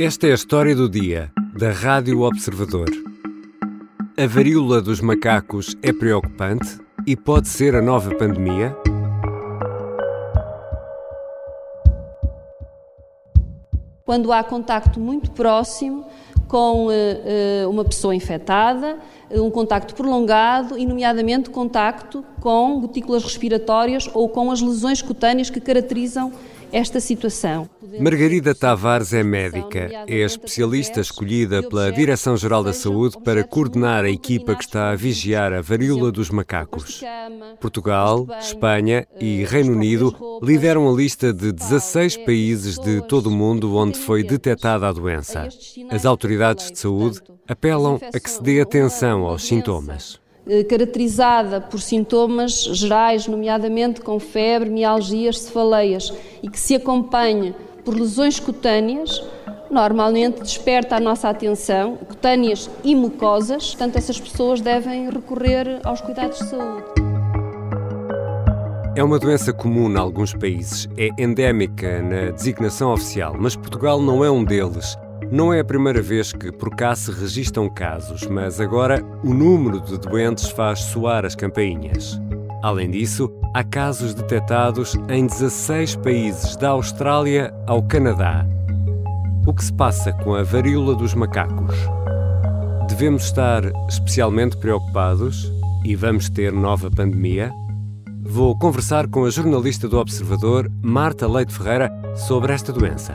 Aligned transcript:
Esta 0.00 0.28
é 0.28 0.30
a 0.30 0.34
história 0.34 0.76
do 0.76 0.88
dia, 0.88 1.28
da 1.58 1.72
Rádio 1.72 2.20
Observador. 2.20 2.86
A 4.16 4.28
varíola 4.28 4.80
dos 4.80 5.00
macacos 5.00 5.76
é 5.82 5.92
preocupante 5.92 6.78
e 7.04 7.16
pode 7.16 7.48
ser 7.48 7.74
a 7.74 7.82
nova 7.82 8.14
pandemia? 8.14 8.76
Quando 14.04 14.30
há 14.32 14.44
contacto 14.44 15.00
muito 15.00 15.32
próximo 15.32 16.06
com 16.46 16.86
uh, 16.86 17.68
uma 17.68 17.84
pessoa 17.84 18.14
infectada, 18.14 19.00
um 19.32 19.50
contacto 19.50 19.96
prolongado 19.96 20.78
e, 20.78 20.86
nomeadamente, 20.86 21.50
contacto 21.50 22.24
com 22.40 22.80
gotículas 22.80 23.24
respiratórias 23.24 24.08
ou 24.14 24.28
com 24.28 24.52
as 24.52 24.60
lesões 24.60 25.02
cutâneas 25.02 25.50
que 25.50 25.60
caracterizam 25.60 26.32
esta 26.72 27.00
situação. 27.00 27.68
Margarida 28.00 28.54
Tavares 28.54 29.12
é 29.12 29.22
médica, 29.22 29.88
é 30.06 30.16
especialista 30.16 31.00
escolhida 31.00 31.62
pela 31.62 31.90
Direção-Geral 31.90 32.62
da 32.62 32.72
Saúde 32.72 33.16
para 33.24 33.42
coordenar 33.42 34.04
a 34.04 34.10
equipa 34.10 34.54
que 34.54 34.64
está 34.64 34.90
a 34.90 34.96
vigiar 34.96 35.52
a 35.52 35.60
varíola 35.60 36.12
dos 36.12 36.30
macacos. 36.30 37.02
Portugal, 37.60 38.26
Espanha 38.38 39.06
e 39.18 39.44
Reino 39.44 39.72
Unido 39.72 40.14
lideram 40.42 40.88
a 40.88 40.92
lista 40.92 41.32
de 41.32 41.52
16 41.52 42.18
países 42.18 42.78
de 42.78 43.00
todo 43.02 43.28
o 43.28 43.32
mundo 43.32 43.74
onde 43.74 43.98
foi 43.98 44.22
detectada 44.22 44.86
a 44.86 44.92
doença. 44.92 45.48
As 45.90 46.04
autoridades 46.04 46.70
de 46.70 46.78
saúde 46.78 47.20
apelam 47.46 47.98
a 48.14 48.20
que 48.20 48.30
se 48.30 48.42
dê 48.42 48.60
atenção 48.60 49.24
aos 49.24 49.44
sintomas. 49.44 50.20
Eh, 50.48 50.64
caracterizada 50.64 51.60
por 51.60 51.78
sintomas 51.78 52.64
gerais, 52.72 53.26
nomeadamente 53.26 54.00
com 54.00 54.18
febre, 54.18 54.70
mialgias, 54.70 55.40
cefaleias, 55.40 56.10
e 56.42 56.48
que 56.48 56.58
se 56.58 56.74
acompanha 56.74 57.54
por 57.84 57.94
lesões 57.94 58.40
cutâneas, 58.40 59.22
normalmente 59.70 60.40
desperta 60.40 60.96
a 60.96 61.00
nossa 61.00 61.28
atenção, 61.28 61.96
cutâneas 61.96 62.70
e 62.82 62.94
mucosas, 62.94 63.74
portanto, 63.74 63.96
essas 63.96 64.18
pessoas 64.18 64.62
devem 64.62 65.10
recorrer 65.10 65.80
aos 65.84 66.00
cuidados 66.00 66.38
de 66.38 66.48
saúde. 66.48 66.84
É 68.96 69.04
uma 69.04 69.18
doença 69.18 69.52
comum 69.52 69.90
em 69.90 69.98
alguns 69.98 70.32
países, 70.32 70.88
é 70.96 71.10
endémica 71.22 72.00
na 72.00 72.30
designação 72.30 72.94
oficial, 72.94 73.36
mas 73.38 73.54
Portugal 73.54 74.00
não 74.00 74.24
é 74.24 74.30
um 74.30 74.42
deles. 74.42 74.96
Não 75.30 75.52
é 75.52 75.60
a 75.60 75.64
primeira 75.64 76.00
vez 76.00 76.32
que 76.32 76.50
por 76.50 76.74
cá 76.74 76.96
se 76.96 77.10
registram 77.10 77.68
casos, 77.68 78.26
mas 78.26 78.60
agora 78.60 79.04
o 79.22 79.34
número 79.34 79.78
de 79.78 79.98
doentes 79.98 80.48
faz 80.48 80.80
soar 80.80 81.26
as 81.26 81.34
campainhas. 81.34 82.18
Além 82.62 82.90
disso, 82.90 83.30
há 83.54 83.62
casos 83.62 84.14
detectados 84.14 84.94
em 85.10 85.26
16 85.26 85.96
países, 85.96 86.56
da 86.56 86.70
Austrália 86.70 87.52
ao 87.66 87.82
Canadá. 87.82 88.46
O 89.46 89.52
que 89.52 89.64
se 89.64 89.72
passa 89.72 90.14
com 90.14 90.34
a 90.34 90.42
varíola 90.42 90.94
dos 90.94 91.12
macacos? 91.12 91.76
Devemos 92.88 93.24
estar 93.24 93.64
especialmente 93.86 94.56
preocupados 94.56 95.52
e 95.84 95.94
vamos 95.94 96.30
ter 96.30 96.52
nova 96.54 96.90
pandemia? 96.90 97.52
Vou 98.22 98.58
conversar 98.58 99.06
com 99.08 99.26
a 99.26 99.30
jornalista 99.30 99.86
do 99.86 99.98
Observador, 99.98 100.70
Marta 100.82 101.28
Leite 101.28 101.52
Ferreira, 101.52 101.90
sobre 102.16 102.52
esta 102.52 102.72
doença. 102.72 103.14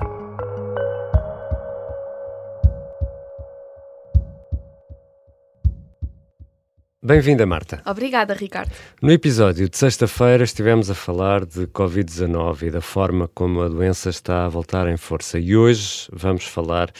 Bem-vinda, 7.05 7.45
Marta. 7.45 7.81
Obrigada, 7.85 8.33
Ricardo. 8.33 8.71
No 9.01 9.11
episódio 9.11 9.67
de 9.67 9.77
sexta-feira 9.77 10.45
estivemos 10.45 10.89
a 10.89 10.95
falar 10.95 11.45
de 11.45 11.67
Covid-19 11.67 12.67
e 12.67 12.71
da 12.71 12.79
forma 12.79 13.27
como 13.27 13.61
a 13.61 13.67
doença 13.67 14.09
está 14.09 14.45
a 14.45 14.47
voltar 14.47 14.87
em 14.87 14.95
força. 14.95 15.37
E 15.37 15.53
hoje 15.53 16.07
vamos 16.13 16.45
falar 16.45 16.93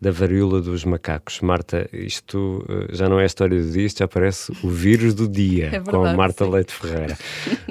da 0.00 0.10
varíola 0.10 0.60
dos 0.60 0.84
macacos. 0.84 1.40
Marta, 1.40 1.88
isto 1.92 2.64
uh, 2.68 2.94
já 2.94 3.08
não 3.08 3.18
é 3.18 3.22
a 3.22 3.26
história 3.26 3.60
do 3.60 3.70
dia, 3.70 3.86
isto 3.86 3.98
já 3.98 4.08
parece 4.08 4.52
o 4.62 4.68
vírus 4.68 5.14
do 5.14 5.26
dia, 5.26 5.66
é 5.66 5.70
verdade, 5.70 5.90
com 5.90 6.04
a 6.04 6.12
Marta 6.12 6.44
sim. 6.44 6.50
Leite 6.50 6.72
Ferreira. 6.72 7.18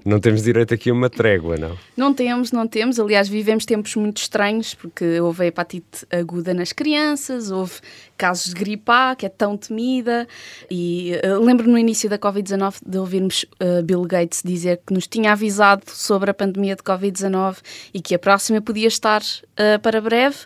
não 0.04 0.20
temos 0.20 0.44
direito 0.44 0.74
aqui 0.74 0.90
a 0.90 0.94
uma 0.94 1.10
trégua, 1.10 1.56
não? 1.58 1.78
Não 1.96 2.14
temos, 2.14 2.52
não 2.52 2.68
temos. 2.68 3.00
Aliás, 3.00 3.30
vivemos 3.30 3.66
tempos 3.66 3.96
muito 3.96 4.18
estranhos, 4.18 4.74
porque 4.74 5.20
houve 5.20 5.44
a 5.44 5.48
hepatite 5.48 6.06
aguda 6.12 6.54
nas 6.54 6.74
crianças, 6.74 7.52
houve 7.52 7.74
casos 8.18 8.54
de 8.54 8.60
gripe 8.60 8.90
A, 8.92 9.16
que 9.16 9.26
é 9.26 9.30
tão 9.30 9.58
temida, 9.58 10.28
e 10.70 11.14
uh, 11.24 11.44
lembro 11.44 11.70
no 11.70 11.78
início 11.78 12.10
da 12.10 12.18
Covid-19 12.18 12.76
de 12.86 12.98
ouvirmos 12.98 13.46
uh, 13.62 13.84
Bill 13.84 14.02
Gates 14.04 14.42
dizer 14.44 14.82
que 14.86 14.94
nos 14.94 15.08
tinha 15.08 15.32
avisado 15.32 15.84
sobre 15.88 16.32
a 16.32 16.34
pandemia 16.34 16.76
de 16.76 16.84
Covid-19 16.84 17.58
e 17.94 18.02
que 18.02 18.16
a 18.16 18.20
próxima 18.20 18.62
podia 18.62 18.88
estar 18.88 19.22
uh, 19.22 19.80
para 19.82 20.00
breve 20.02 20.38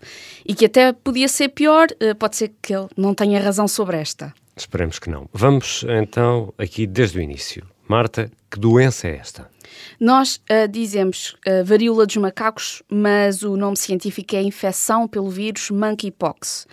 e 0.45 0.53
que 0.53 0.66
até 0.66 0.91
podia 0.91 1.28
ser 1.28 1.50
pior, 1.50 1.69
pode 2.18 2.35
ser 2.35 2.52
que 2.62 2.74
ele 2.74 2.88
não 2.96 3.13
tenha 3.13 3.41
razão 3.41 3.68
sobre 3.68 3.97
esta. 3.97 4.34
Esperemos 4.56 5.00
que 5.00 5.09
não. 5.09 5.30
Vamos 5.31 5.85
então 5.88 6.53
aqui 6.57 6.85
desde 6.85 7.18
o 7.18 7.22
início. 7.22 7.66
Marta, 7.88 8.30
que 8.52 8.59
doença 8.59 9.07
é 9.07 9.16
esta? 9.18 9.50
Nós 10.00 10.35
uh, 10.35 10.68
dizemos 10.68 11.35
uh, 11.47 11.63
varíola 11.63 12.06
dos 12.06 12.18
macacos, 12.18 12.84
mas 12.90 13.44
o 13.44 13.56
nome 13.56 13.78
científico 13.78 14.35
é 14.35 14.41
infecção 14.41 15.07
pelo 15.07 15.30
vírus 15.30 15.69
monkeypox. 15.69 16.68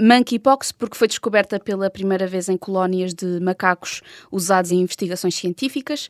Monkeypox 0.00 0.72
porque 0.72 0.96
foi 0.96 1.08
descoberta 1.08 1.58
pela 1.60 1.90
primeira 1.90 2.26
vez 2.26 2.48
em 2.48 2.56
colónias 2.56 3.14
de 3.14 3.38
macacos 3.40 4.00
usados 4.30 4.72
em 4.72 4.80
investigações 4.80 5.34
científicas. 5.34 6.08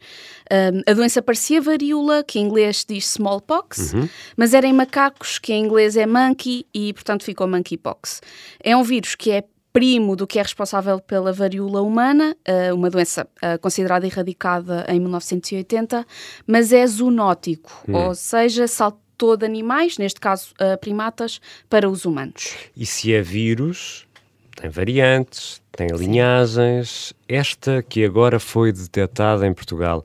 Um, 0.50 0.82
a 0.90 0.94
doença 0.94 1.20
parecia 1.20 1.60
varíola, 1.60 2.22
que 2.22 2.38
em 2.38 2.44
inglês 2.44 2.84
diz 2.88 3.04
smallpox, 3.12 3.92
uhum. 3.92 4.08
mas 4.36 4.54
era 4.54 4.66
em 4.66 4.72
macacos, 4.72 5.38
que 5.38 5.52
em 5.52 5.64
inglês 5.64 5.96
é 5.96 6.06
monkey, 6.06 6.66
e 6.74 6.92
portanto 6.92 7.24
ficou 7.24 7.46
monkeypox. 7.46 8.20
É 8.62 8.76
um 8.76 8.82
vírus 8.82 9.14
que 9.14 9.30
é 9.30 9.44
primo 9.72 10.16
do 10.16 10.26
que 10.26 10.38
é 10.38 10.42
responsável 10.42 11.00
pela 11.00 11.32
varíola 11.32 11.80
humana, 11.80 12.36
uma 12.74 12.90
doença 12.90 13.28
considerada 13.60 14.04
erradicada 14.04 14.84
em 14.88 14.98
1980, 14.98 16.04
mas 16.46 16.72
é 16.72 16.84
zoonótico, 16.86 17.70
hum. 17.88 17.94
ou 17.94 18.14
seja, 18.14 18.66
saltou 18.66 19.09
de 19.36 19.44
animais, 19.44 19.98
neste 19.98 20.20
caso 20.20 20.54
primatas, 20.81 21.41
para 21.69 21.88
os 21.88 22.04
humanos. 22.04 22.54
E 22.76 22.84
se 22.84 23.14
é 23.14 23.22
vírus, 23.22 24.06
tem 24.56 24.69
variantes, 24.69 25.62
tem 25.72 25.88
linhagens. 25.88 27.12
Esta 27.28 27.82
que 27.82 28.04
agora 28.04 28.41
foi 28.41 28.72
detectada 28.72 29.47
em 29.47 29.54
Portugal 29.54 30.04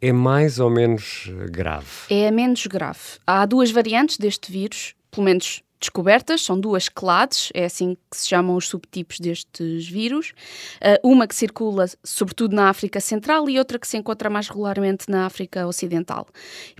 é 0.00 0.12
mais 0.12 0.60
ou 0.60 0.70
menos 0.70 1.30
grave? 1.50 1.86
É 2.10 2.30
menos 2.30 2.66
grave. 2.66 3.00
Há 3.26 3.46
duas 3.46 3.70
variantes 3.70 4.18
deste 4.18 4.52
vírus, 4.52 4.94
pelo 5.10 5.24
menos 5.24 5.62
descobertas, 5.84 6.42
são 6.42 6.58
duas 6.58 6.88
clades, 6.88 7.50
é 7.54 7.64
assim 7.64 7.96
que 8.10 8.16
se 8.16 8.28
chamam 8.28 8.56
os 8.56 8.68
subtipos 8.68 9.18
destes 9.20 9.86
vírus. 9.86 10.32
Uh, 10.76 11.08
uma 11.08 11.26
que 11.26 11.34
circula 11.34 11.86
sobretudo 12.02 12.54
na 12.54 12.68
África 12.68 13.00
Central 13.00 13.48
e 13.48 13.58
outra 13.58 13.78
que 13.78 13.86
se 13.86 13.96
encontra 13.96 14.28
mais 14.28 14.48
regularmente 14.48 15.10
na 15.10 15.26
África 15.26 15.66
Ocidental. 15.66 16.26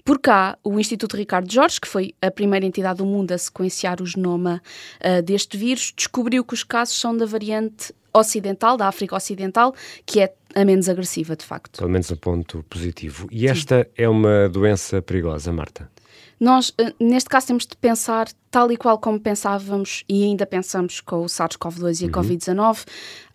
Por 0.04 0.18
cá, 0.18 0.58
o 0.64 0.78
Instituto 0.80 1.16
Ricardo 1.16 1.52
Jorge, 1.52 1.80
que 1.80 1.88
foi 1.88 2.14
a 2.20 2.30
primeira 2.30 2.66
entidade 2.66 2.98
do 2.98 3.06
mundo 3.06 3.32
a 3.32 3.38
sequenciar 3.38 4.00
o 4.00 4.06
genoma 4.06 4.62
uh, 5.00 5.22
deste 5.22 5.56
vírus, 5.56 5.92
descobriu 5.96 6.44
que 6.44 6.54
os 6.54 6.64
casos 6.64 6.98
são 6.98 7.16
da 7.16 7.26
variante 7.26 7.92
ocidental, 8.12 8.76
da 8.76 8.86
África 8.86 9.16
Ocidental, 9.16 9.74
que 10.06 10.20
é 10.20 10.32
a 10.54 10.64
menos 10.64 10.88
agressiva, 10.88 11.34
de 11.34 11.44
facto. 11.44 11.78
Pelo 11.78 11.90
menos 11.90 12.10
a 12.12 12.16
ponto 12.16 12.64
positivo. 12.70 13.26
E 13.30 13.48
esta 13.48 13.82
Sim. 13.82 13.90
é 13.96 14.08
uma 14.08 14.48
doença 14.48 15.02
perigosa, 15.02 15.52
Marta? 15.52 15.90
Nós, 16.38 16.72
eh, 16.78 16.92
neste 17.00 17.28
caso, 17.28 17.46
temos 17.46 17.66
de 17.66 17.76
pensar 17.76 18.28
tal 18.50 18.70
e 18.70 18.76
qual 18.76 18.98
como 18.98 19.18
pensávamos 19.20 20.04
e 20.08 20.24
ainda 20.24 20.46
pensamos 20.46 21.00
com 21.00 21.22
o 21.22 21.26
SARS-CoV-2 21.26 22.00
e 22.00 22.04
a 22.04 22.06
uhum. 22.06 22.12
Covid-19. 22.12 22.84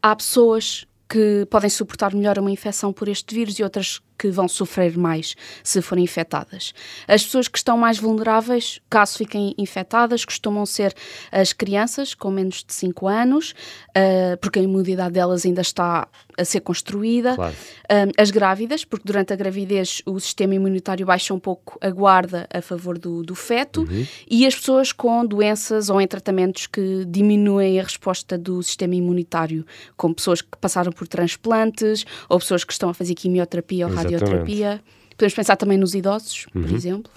Há 0.01 0.15
pessoas 0.15 0.85
que 1.09 1.47
podem 1.49 1.69
suportar 1.69 2.13
melhor 2.13 2.37
uma 2.37 2.51
infecção 2.51 2.93
por 2.93 3.07
este 3.07 3.33
vírus 3.33 3.57
e 3.57 3.63
outras 3.63 3.99
que 4.19 4.29
vão 4.29 4.49
sofrer 4.49 4.97
mais 4.97 5.33
se 5.63 5.81
forem 5.81 6.03
infectadas. 6.03 6.73
As 7.07 7.23
pessoas 7.23 7.47
que 7.47 7.57
estão 7.57 7.77
mais 7.77 7.97
vulneráveis, 7.97 8.81
caso 8.89 9.17
fiquem 9.17 9.56
infectadas, 9.57 10.25
costumam 10.25 10.65
ser 10.65 10.94
as 11.31 11.53
crianças 11.53 12.13
com 12.13 12.29
menos 12.29 12.63
de 12.63 12.73
5 12.73 13.07
anos, 13.07 13.56
uh, 13.89 14.38
porque 14.41 14.59
a 14.59 14.61
imunidade 14.61 15.13
delas 15.13 15.45
ainda 15.45 15.61
está 15.61 16.06
a 16.38 16.44
ser 16.45 16.59
construída. 16.59 17.35
Claro. 17.35 17.55
Uh, 17.85 18.12
as 18.17 18.29
grávidas, 18.29 18.83
porque 18.83 19.05
durante 19.05 19.31
a 19.31 19.35
gravidez 19.38 20.01
o 20.05 20.19
sistema 20.19 20.53
imunitário 20.53 21.05
baixa 21.05 21.33
um 21.33 21.39
pouco 21.39 21.77
a 21.81 21.89
guarda 21.89 22.45
a 22.53 22.62
favor 22.62 22.97
do, 22.97 23.23
do 23.23 23.35
feto. 23.35 23.81
Uhum. 23.81 24.05
E 24.29 24.45
as 24.45 24.53
pessoas 24.53 24.91
com 24.91 25.25
doenças 25.25 25.89
ou 25.89 26.01
em 26.01 26.07
tratamentos 26.07 26.67
que 26.67 27.05
diminuem 27.05 27.79
a 27.79 27.83
resposta 27.83 28.38
do 28.38 28.62
sistema 28.62 28.95
imunitário, 28.95 29.65
como 29.95 30.13
pessoas 30.13 30.41
que 30.41 30.57
passaram 30.59 30.91
por 31.00 31.07
transplantes 31.07 32.06
ou 32.28 32.38
pessoas 32.38 32.66
que 32.66 32.74
estão 32.74 32.90
a 32.90 32.94
fazer 32.94 33.16
quimioterapia 33.16 33.88
ou 33.88 33.94
radioterapia. 33.94 34.81
Podemos 35.16 35.34
pensar 35.34 35.56
também 35.56 35.78
nos 35.78 35.96
idosos, 35.96 36.46
uhum. 36.54 36.62
por 36.62 36.72
exemplo. 36.74 37.12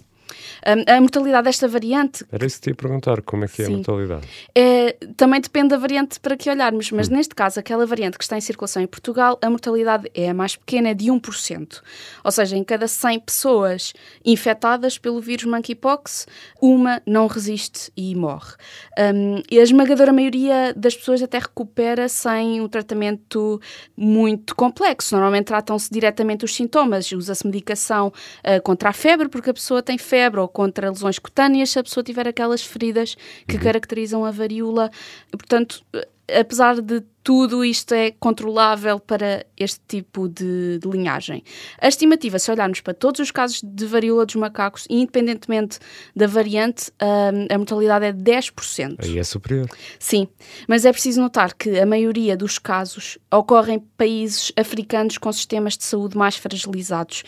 A, 0.65 0.97
a 0.97 1.01
mortalidade 1.01 1.45
desta 1.45 1.69
variante. 1.69 2.25
Era 2.31 2.47
isso 2.47 2.57
que 2.57 2.63
te 2.63 2.71
ia 2.71 2.75
perguntar, 2.75 3.23
como 3.23 3.45
é 3.45 3.49
que 3.49 3.63
é 3.63 3.67
Sim. 3.67 3.73
a 3.73 3.77
mortalidade? 3.77 4.29
É, 4.55 4.97
também 5.17 5.41
depende 5.41 5.69
da 5.69 5.77
variante 5.77 6.21
para 6.21 6.37
que 6.37 6.51
olharmos, 6.51 6.91
mas 6.91 7.09
hum. 7.09 7.15
neste 7.15 7.35
caso, 7.35 7.59
aquela 7.59 7.87
variante 7.87 8.19
que 8.19 8.25
está 8.25 8.37
em 8.37 8.41
circulação 8.41 8.83
em 8.83 8.87
Portugal, 8.87 9.39
a 9.43 9.51
mortalidade 9.51 10.11
é 10.15 10.31
a 10.31 10.35
mais 10.35 10.57
pequena, 10.57 10.91
é 10.91 10.95
de 10.95 11.07
1%. 11.07 11.81
Ou 12.25 12.33
seja, 12.33 12.57
em 12.57 12.65
cada 12.65 12.87
100 12.89 13.21
pessoas 13.21 13.93
infectadas 14.25 14.99
pelo 14.99 15.21
vírus 15.21 15.45
monkeypox, 15.45 16.27
uma 16.61 17.03
não 17.07 17.27
resiste 17.27 17.91
e 17.97 18.15
morre. 18.15 18.55
Um, 18.99 19.43
e 19.51 19.59
a 19.59 19.63
esmagadora 19.63 20.13
maioria 20.13 20.73
das 20.77 20.95
pessoas 20.95 21.23
até 21.23 21.39
recupera 21.39 22.09
sem 22.09 22.61
um 22.61 22.69
tratamento 22.69 23.61
muito 23.97 24.55
complexo. 24.55 25.15
Normalmente 25.15 25.47
tratam-se 25.47 25.91
diretamente 25.91 26.45
os 26.45 26.55
sintomas, 26.55 27.11
usa-se 27.13 27.47
medicação 27.47 28.09
uh, 28.09 28.63
contra 28.63 28.91
a 28.91 28.93
febre, 28.93 29.29
porque 29.29 29.51
a 29.51 29.55
pessoa 29.55 29.83
tem 29.83 29.99
febre, 29.99 30.22
ou 30.31 30.49
contra 30.49 30.91
lesões 30.91 31.19
cutâneas, 31.19 31.71
se 31.71 31.79
a 31.79 31.83
pessoa 31.83 32.05
tiver 32.05 32.29
aquelas 32.29 32.63
feridas 32.63 33.17
que 33.47 33.57
uhum. 33.57 33.63
caracterizam 33.63 34.25
a 34.25 34.31
varíola. 34.31 34.91
Portanto, 35.31 35.85
apesar 36.29 36.81
de 36.81 37.03
tudo 37.23 37.65
isto 37.65 37.95
é 37.95 38.11
controlável 38.11 38.99
para 38.99 39.47
este 39.57 39.81
tipo 39.87 40.29
de, 40.29 40.79
de, 40.79 40.89
linhagem. 40.89 41.45
A 41.81 41.87
estimativa, 41.87 42.39
se 42.39 42.51
olharmos 42.51 42.81
para 42.81 42.95
todos 42.95 43.21
os 43.21 43.31
casos 43.31 43.61
de 43.63 43.87
varíola 43.87 44.27
dos 44.27 44.35
macacos, 44.35 44.87
independentemente 44.91 45.79
da 46.17 46.27
variante, 46.27 46.91
a, 46.99 47.55
a 47.55 47.59
mortalidade 47.59 48.07
é 48.07 48.13
10%. 48.13 48.97
Aí 49.05 49.19
é 49.19 49.25
superior. 49.25 49.69
Sim, 50.01 50.27
mas 50.67 50.85
é 50.85 50.91
preciso 50.91 51.21
notar 51.21 51.55
que 51.55 51.79
a 51.79 51.87
maioria 51.87 52.37
dos 52.37 52.59
casos 52.59 53.19
ocorre 53.31 53.75
em 53.75 53.79
países 53.79 54.53
africanos 54.57 55.17
com 55.17 55.33
sistemas 55.33 55.77
de 55.77 55.85
saúde 55.85 56.17
mais 56.17 56.37
fragilizados, 56.37 57.23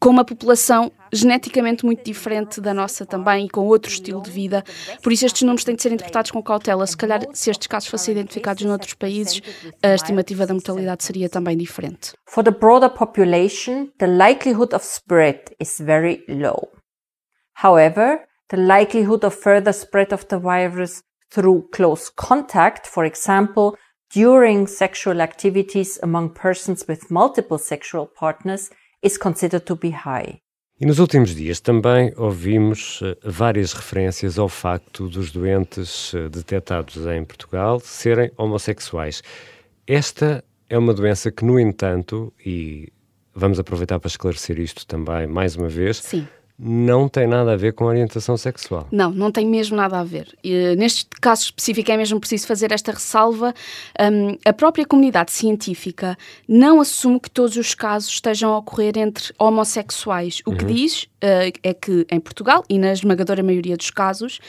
com 0.00 0.08
uma 0.08 0.24
população 0.24 0.90
geneticamente 1.12 1.84
muito 1.84 2.02
diferente 2.02 2.58
da 2.58 2.72
nossa 2.72 3.04
também 3.04 3.44
e 3.44 3.48
com 3.50 3.66
outro 3.66 3.92
estilo 3.92 4.22
de 4.22 4.30
vida. 4.30 4.64
Por 5.02 5.12
isso, 5.12 5.26
estes 5.26 5.42
números 5.42 5.62
têm 5.62 5.76
de 5.76 5.82
ser 5.82 5.92
interpretados 5.92 6.30
com 6.30 6.42
cautela. 6.42 6.86
Se 6.86 6.96
calhar, 6.96 7.20
se 7.34 7.50
estes 7.50 7.66
casos 7.66 7.90
fossem 7.90 8.12
identificados 8.12 8.64
noutros 8.64 8.94
países, 8.94 9.42
a 9.82 9.94
estimativa 9.94 10.46
da 10.46 10.54
mortalidade 10.54 11.04
seria 11.04 11.28
também 11.28 11.56
diferente. 11.56 12.14
For 12.26 12.42
the 12.42 12.50
broader 12.50 12.88
population, 12.88 13.88
the 13.98 14.06
likelihood 14.06 14.74
of 14.74 14.84
spread 14.84 15.40
is 15.60 15.78
very 15.78 16.24
low. 16.26 16.70
However, 17.62 18.24
the 18.48 18.56
likelihood 18.56 19.26
of 19.26 19.36
further 19.36 19.74
spread 19.74 20.14
of 20.14 20.24
the 20.26 20.38
virus 20.38 21.02
through 21.30 21.68
close 21.72 22.10
contact, 22.16 22.88
for 22.88 23.04
example, 23.04 23.76
during 24.14 24.66
sexual 24.66 25.20
activities 25.20 25.98
among 26.02 26.30
persons 26.34 26.84
with 26.88 27.10
multiple 27.10 27.58
sexual 27.58 28.06
partners, 28.06 28.70
is 29.02 29.16
considered 29.18 29.64
to 29.64 29.76
be 29.76 29.90
high. 29.90 30.40
E 30.80 30.86
nos 30.86 30.98
últimos 30.98 31.34
dias 31.34 31.60
também 31.60 32.12
ouvimos 32.16 33.00
eh, 33.02 33.16
várias 33.22 33.74
referências 33.74 34.38
ao 34.38 34.48
facto 34.48 35.08
dos 35.08 35.30
doentes 35.30 36.14
eh, 36.14 36.28
detectados 36.28 36.96
em 37.06 37.22
Portugal 37.24 37.80
serem 37.80 38.30
homossexuais. 38.36 39.22
Esta 39.86 40.42
é 40.70 40.78
uma 40.78 40.94
doença 40.94 41.30
que, 41.30 41.44
no 41.44 41.60
entanto, 41.60 42.32
e 42.44 42.90
vamos 43.34 43.58
aproveitar 43.58 43.98
para 44.00 44.08
esclarecer 44.08 44.58
isto 44.58 44.86
também 44.86 45.26
mais 45.26 45.54
uma 45.54 45.68
vez, 45.68 45.98
Sim 45.98 46.26
não 46.62 47.08
tem 47.08 47.26
nada 47.26 47.52
a 47.52 47.56
ver 47.56 47.72
com 47.72 47.86
orientação 47.86 48.36
sexual. 48.36 48.86
Não, 48.92 49.10
não 49.10 49.32
tem 49.32 49.46
mesmo 49.46 49.76
nada 49.76 49.98
a 49.98 50.04
ver. 50.04 50.28
E, 50.44 50.76
neste 50.76 51.06
caso 51.20 51.44
específico 51.44 51.90
é 51.90 51.96
mesmo 51.96 52.20
preciso 52.20 52.46
fazer 52.46 52.70
esta 52.70 52.92
ressalva. 52.92 53.54
Um, 53.98 54.36
a 54.44 54.52
própria 54.52 54.84
comunidade 54.84 55.32
científica 55.32 56.18
não 56.46 56.80
assume 56.80 57.18
que 57.18 57.30
todos 57.30 57.56
os 57.56 57.74
casos 57.74 58.10
estejam 58.10 58.52
a 58.52 58.58
ocorrer 58.58 58.98
entre 58.98 59.32
homossexuais. 59.38 60.42
O 60.46 60.50
uhum. 60.50 60.56
que 60.56 60.64
diz 60.66 61.08
uh, 61.22 61.58
é 61.62 61.74
que 61.74 62.06
em 62.10 62.20
Portugal, 62.20 62.64
e 62.68 62.78
na 62.78 62.92
esmagadora 62.92 63.42
maioria 63.42 63.76
dos 63.76 63.90
casos, 63.90 64.40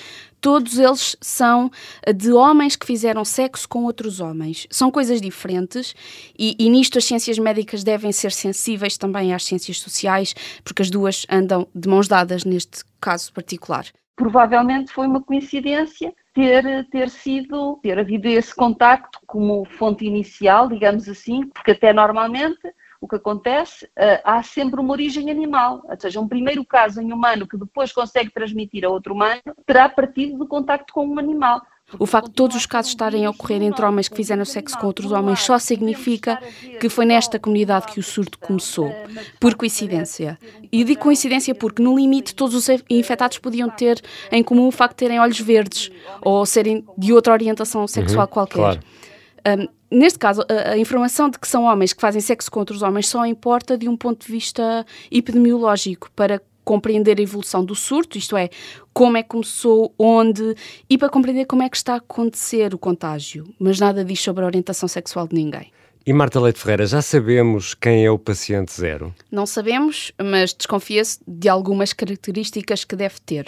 todos 0.42 0.80
eles 0.80 1.16
são 1.22 1.72
eh, 2.04 2.12
de 2.12 2.32
homens 2.32 2.76
que 2.76 2.86
fizeram 2.86 3.24
sexo 3.24 3.70
com 3.70 3.84
outros 3.84 4.20
homens. 4.20 4.68
São 4.72 4.90
coisas 4.90 5.22
diferentes 5.22 5.94
e, 6.38 6.56
e, 6.58 6.70
nisto 6.70 6.98
as 6.98 7.06
ciências 7.06 7.38
médicas 7.38 7.84
devem 7.84 8.12
ser 8.12 8.32
sensíveis 8.32 8.98
também 8.98 9.34
às 9.34 9.46
ciências 9.46 9.80
sociais, 9.80 10.34
porque 10.64 10.82
as 10.82 10.90
duas 10.90 11.26
andam 11.30 11.68
de 11.76 11.88
mãos 11.88 12.08
dadas 12.08 12.44
neste 12.44 12.84
caso 13.00 13.32
particular. 13.32 13.86
Provavelmente 14.16 14.92
foi 14.92 15.08
uma 15.08 15.22
coincidência 15.22 16.14
ter, 16.34 16.88
ter 16.90 17.10
sido, 17.10 17.80
ter 17.82 18.00
havido 18.00 18.28
esse 18.28 18.54
contacto 18.56 19.20
como 19.28 19.66
fonte 19.66 20.06
inicial, 20.06 20.68
digamos 20.68 21.08
assim, 21.08 21.48
porque 21.48 21.72
até 21.72 21.94
normalmente 21.94 22.60
o 23.02 23.08
que 23.08 23.16
acontece, 23.16 23.86
uh, 23.86 24.22
há 24.24 24.44
sempre 24.44 24.80
uma 24.80 24.94
origem 24.94 25.32
animal, 25.32 25.82
ou 25.84 26.00
seja, 26.00 26.22
um 26.22 26.28
primeiro 26.28 26.64
caso 26.64 27.02
em 27.02 27.12
humano 27.12 27.48
que 27.48 27.58
depois 27.58 27.92
consegue 27.92 28.32
transmitir 28.32 28.86
a 28.86 28.90
outro 28.90 29.16
humano, 29.16 29.42
terá 29.66 29.90
partido 29.90 30.38
do 30.38 30.48
contacto 30.48 30.94
com 30.94 31.08
um 31.08 31.18
animal. 31.18 31.60
O 32.00 32.06
facto 32.06 32.28
de 32.28 32.36
todos 32.36 32.56
os 32.56 32.66
casos 32.66 32.92
estarem 32.92 33.26
a 33.26 33.32
ocorrer 33.32 33.62
entre 33.62 33.84
homens 33.84 34.08
que 34.08 34.16
fizeram 34.16 34.46
sexo 34.46 34.78
com 34.78 34.88
outros 34.88 35.12
homens 35.12 35.42
só 35.42 35.58
significa 35.60 36.40
que 36.80 36.88
foi 36.88 37.06
nesta 37.06 37.38
comunidade 37.38 37.88
que 37.88 38.00
o 38.00 38.04
surto 38.04 38.40
começou, 38.40 38.94
por 39.40 39.56
coincidência. 39.56 40.40
E 40.72 40.84
digo 40.86 41.02
coincidência 41.02 41.54
porque, 41.54 41.82
no 41.82 41.98
limite, 41.98 42.34
todos 42.34 42.56
os 42.56 42.70
infectados 42.90 43.40
podiam 43.40 43.70
ter 43.70 44.00
em 44.32 44.42
comum 44.42 44.68
o 44.68 44.72
facto 44.72 44.94
de 44.94 44.98
terem 45.00 45.20
olhos 45.20 45.40
verdes 45.40 45.92
ou 46.22 46.46
serem 46.46 46.86
de 46.98 47.12
outra 47.12 47.34
orientação 47.34 47.86
sexual 47.88 48.26
uhum, 48.26 48.32
qualquer. 48.32 48.56
Claro. 48.56 48.80
Um, 49.60 49.81
neste 49.92 50.18
caso, 50.18 50.42
a, 50.50 50.72
a, 50.72 50.78
informação 50.78 51.30
de 51.30 51.38
que 51.38 51.48
são 51.48 51.66
homens 51.66 51.94
que 51.94 52.02
fazem 52.02 52.22
sexo 52.22 52.50
com 52.50 52.60
outros 52.60 52.82
homens 52.82 53.08
só 53.08 53.26
importa 53.26 53.78
de 53.78 53.90
um 53.90 53.98
ponto 53.98 54.26
de 54.26 54.32
vista 54.32 54.86
epidemiológico 55.12 56.10
para 56.16 56.42
compreender 56.64 57.20
a 57.20 57.22
evolução 57.22 57.66
do 57.66 57.76
surto, 57.76 58.18
isto 58.18 58.38
é, 58.38 58.50
como 58.94 59.18
é 59.18 59.24
que 59.24 59.30
começou, 59.30 59.94
onde, 59.98 60.56
e 60.90 60.98
para 60.98 61.10
compreender 61.10 61.46
como 61.46 61.64
é 61.64 61.70
que 61.70 61.76
está 61.76 61.94
a 61.94 61.98
acontecer 61.98 62.74
o 62.74 62.78
contágio. 62.78 63.54
Mas 63.60 63.80
nada 63.80 64.06
diz 64.06 64.22
sobre 64.22 64.44
a 64.44 64.48
orientação 64.48 64.88
sexual 64.88 65.28
de 65.28 65.36
ninguém. 65.36 65.72
E 66.06 66.14
Marta 66.14 66.40
Leite 66.40 66.60
Ferreira, 66.60 66.86
já 66.88 67.02
sabemos 67.02 67.76
quem 67.76 68.06
é 68.06 68.10
o 68.10 68.18
paciente 68.18 68.74
zero? 68.74 69.14
Não 69.32 69.46
sabemos, 69.46 70.12
mas 70.20 70.52
desconfia-se 70.52 71.20
de 71.28 71.48
algumas 71.48 71.94
características 71.94 72.84
que 72.84 72.96
deve 72.96 73.20
ter. 73.24 73.46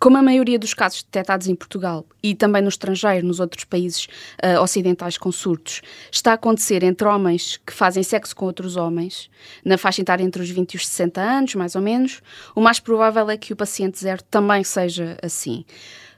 Como 0.00 0.16
a 0.16 0.22
maioria 0.22 0.58
dos 0.58 0.74
casos 0.74 1.02
detectados 1.02 1.46
em 1.46 1.54
Portugal 1.54 2.04
e 2.22 2.34
também 2.34 2.62
no 2.62 2.68
estrangeiro, 2.68 3.26
nos 3.26 3.40
outros 3.40 3.64
países 3.64 4.06
uh, 4.42 4.60
ocidentais 4.60 5.16
com 5.16 5.30
surtos, 5.30 5.82
está 6.10 6.32
a 6.32 6.34
acontecer 6.34 6.82
entre 6.82 7.06
homens 7.06 7.60
que 7.64 7.72
fazem 7.72 8.02
sexo 8.02 8.34
com 8.34 8.44
outros 8.46 8.76
homens, 8.76 9.30
na 9.64 9.78
faixa 9.78 10.02
etária 10.02 10.24
entre 10.24 10.42
os 10.42 10.50
20 10.50 10.74
e 10.74 10.76
os 10.76 10.86
60 10.86 11.20
anos, 11.20 11.54
mais 11.54 11.74
ou 11.74 11.82
menos, 11.82 12.20
o 12.54 12.60
mais 12.60 12.80
provável 12.80 13.30
é 13.30 13.36
que 13.36 13.52
o 13.52 13.56
paciente 13.56 13.98
zero 13.98 14.22
também 14.24 14.64
seja 14.64 15.16
assim. 15.22 15.64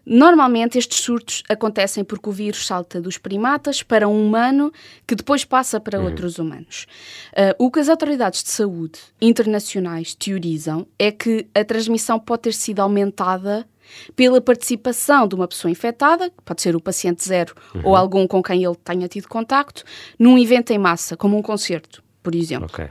Normalmente 0.06 0.78
estes 0.78 1.00
surtos 1.00 1.42
acontecem 1.48 2.04
porque 2.04 2.28
o 2.28 2.32
vírus 2.32 2.64
salta 2.64 3.00
dos 3.00 3.18
primatas 3.18 3.82
para 3.82 4.06
um 4.06 4.24
humano 4.24 4.72
que 5.04 5.16
depois 5.16 5.44
passa 5.44 5.80
para 5.80 5.98
uhum. 5.98 6.04
outros 6.04 6.38
humanos. 6.38 6.86
Uh, 7.32 7.64
o 7.64 7.70
que 7.72 7.80
as 7.80 7.88
autoridades 7.88 8.44
de 8.44 8.50
saúde 8.50 9.00
internacionais 9.20 10.14
teorizam 10.14 10.86
é 10.96 11.10
que 11.10 11.48
a 11.52 11.64
transmissão 11.64 12.20
pode 12.20 12.42
ter 12.42 12.54
sido 12.54 12.78
aumentada 12.78 13.66
pela 14.14 14.40
participação 14.40 15.26
de 15.26 15.34
uma 15.34 15.48
pessoa 15.48 15.70
infectada, 15.70 16.30
pode 16.44 16.62
ser 16.62 16.76
o 16.76 16.80
paciente 16.80 17.26
zero 17.26 17.54
uhum. 17.74 17.82
ou 17.84 17.96
algum 17.96 18.26
com 18.26 18.42
quem 18.42 18.64
ele 18.64 18.76
tenha 18.76 19.08
tido 19.08 19.28
contacto, 19.28 19.84
num 20.18 20.38
evento 20.38 20.70
em 20.70 20.78
massa, 20.78 21.16
como 21.16 21.36
um 21.36 21.42
concerto, 21.42 22.02
por 22.22 22.34
exemplo. 22.34 22.66
Okay. 22.66 22.88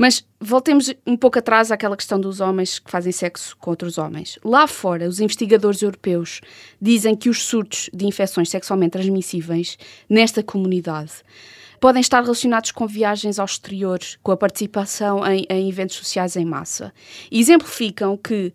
Mas 0.00 0.26
voltemos 0.40 0.90
um 1.06 1.14
pouco 1.14 1.38
atrás 1.38 1.70
àquela 1.70 1.94
questão 1.94 2.18
dos 2.18 2.40
homens 2.40 2.78
que 2.78 2.90
fazem 2.90 3.12
sexo 3.12 3.54
com 3.58 3.68
outros 3.68 3.98
homens. 3.98 4.38
Lá 4.42 4.66
fora, 4.66 5.06
os 5.06 5.20
investigadores 5.20 5.82
europeus 5.82 6.40
dizem 6.80 7.14
que 7.14 7.28
os 7.28 7.42
surtos 7.42 7.90
de 7.92 8.06
infecções 8.06 8.48
sexualmente 8.48 8.92
transmissíveis 8.92 9.76
nesta 10.08 10.42
comunidade 10.42 11.12
podem 11.78 12.00
estar 12.00 12.22
relacionados 12.22 12.70
com 12.70 12.86
viagens 12.86 13.38
ao 13.38 13.44
exterior, 13.44 13.98
com 14.22 14.32
a 14.32 14.38
participação 14.38 15.22
em, 15.26 15.44
em 15.50 15.68
eventos 15.68 15.96
sociais 15.96 16.34
em 16.34 16.46
massa. 16.46 16.94
E 17.30 17.38
exemplificam 17.38 18.16
que 18.16 18.54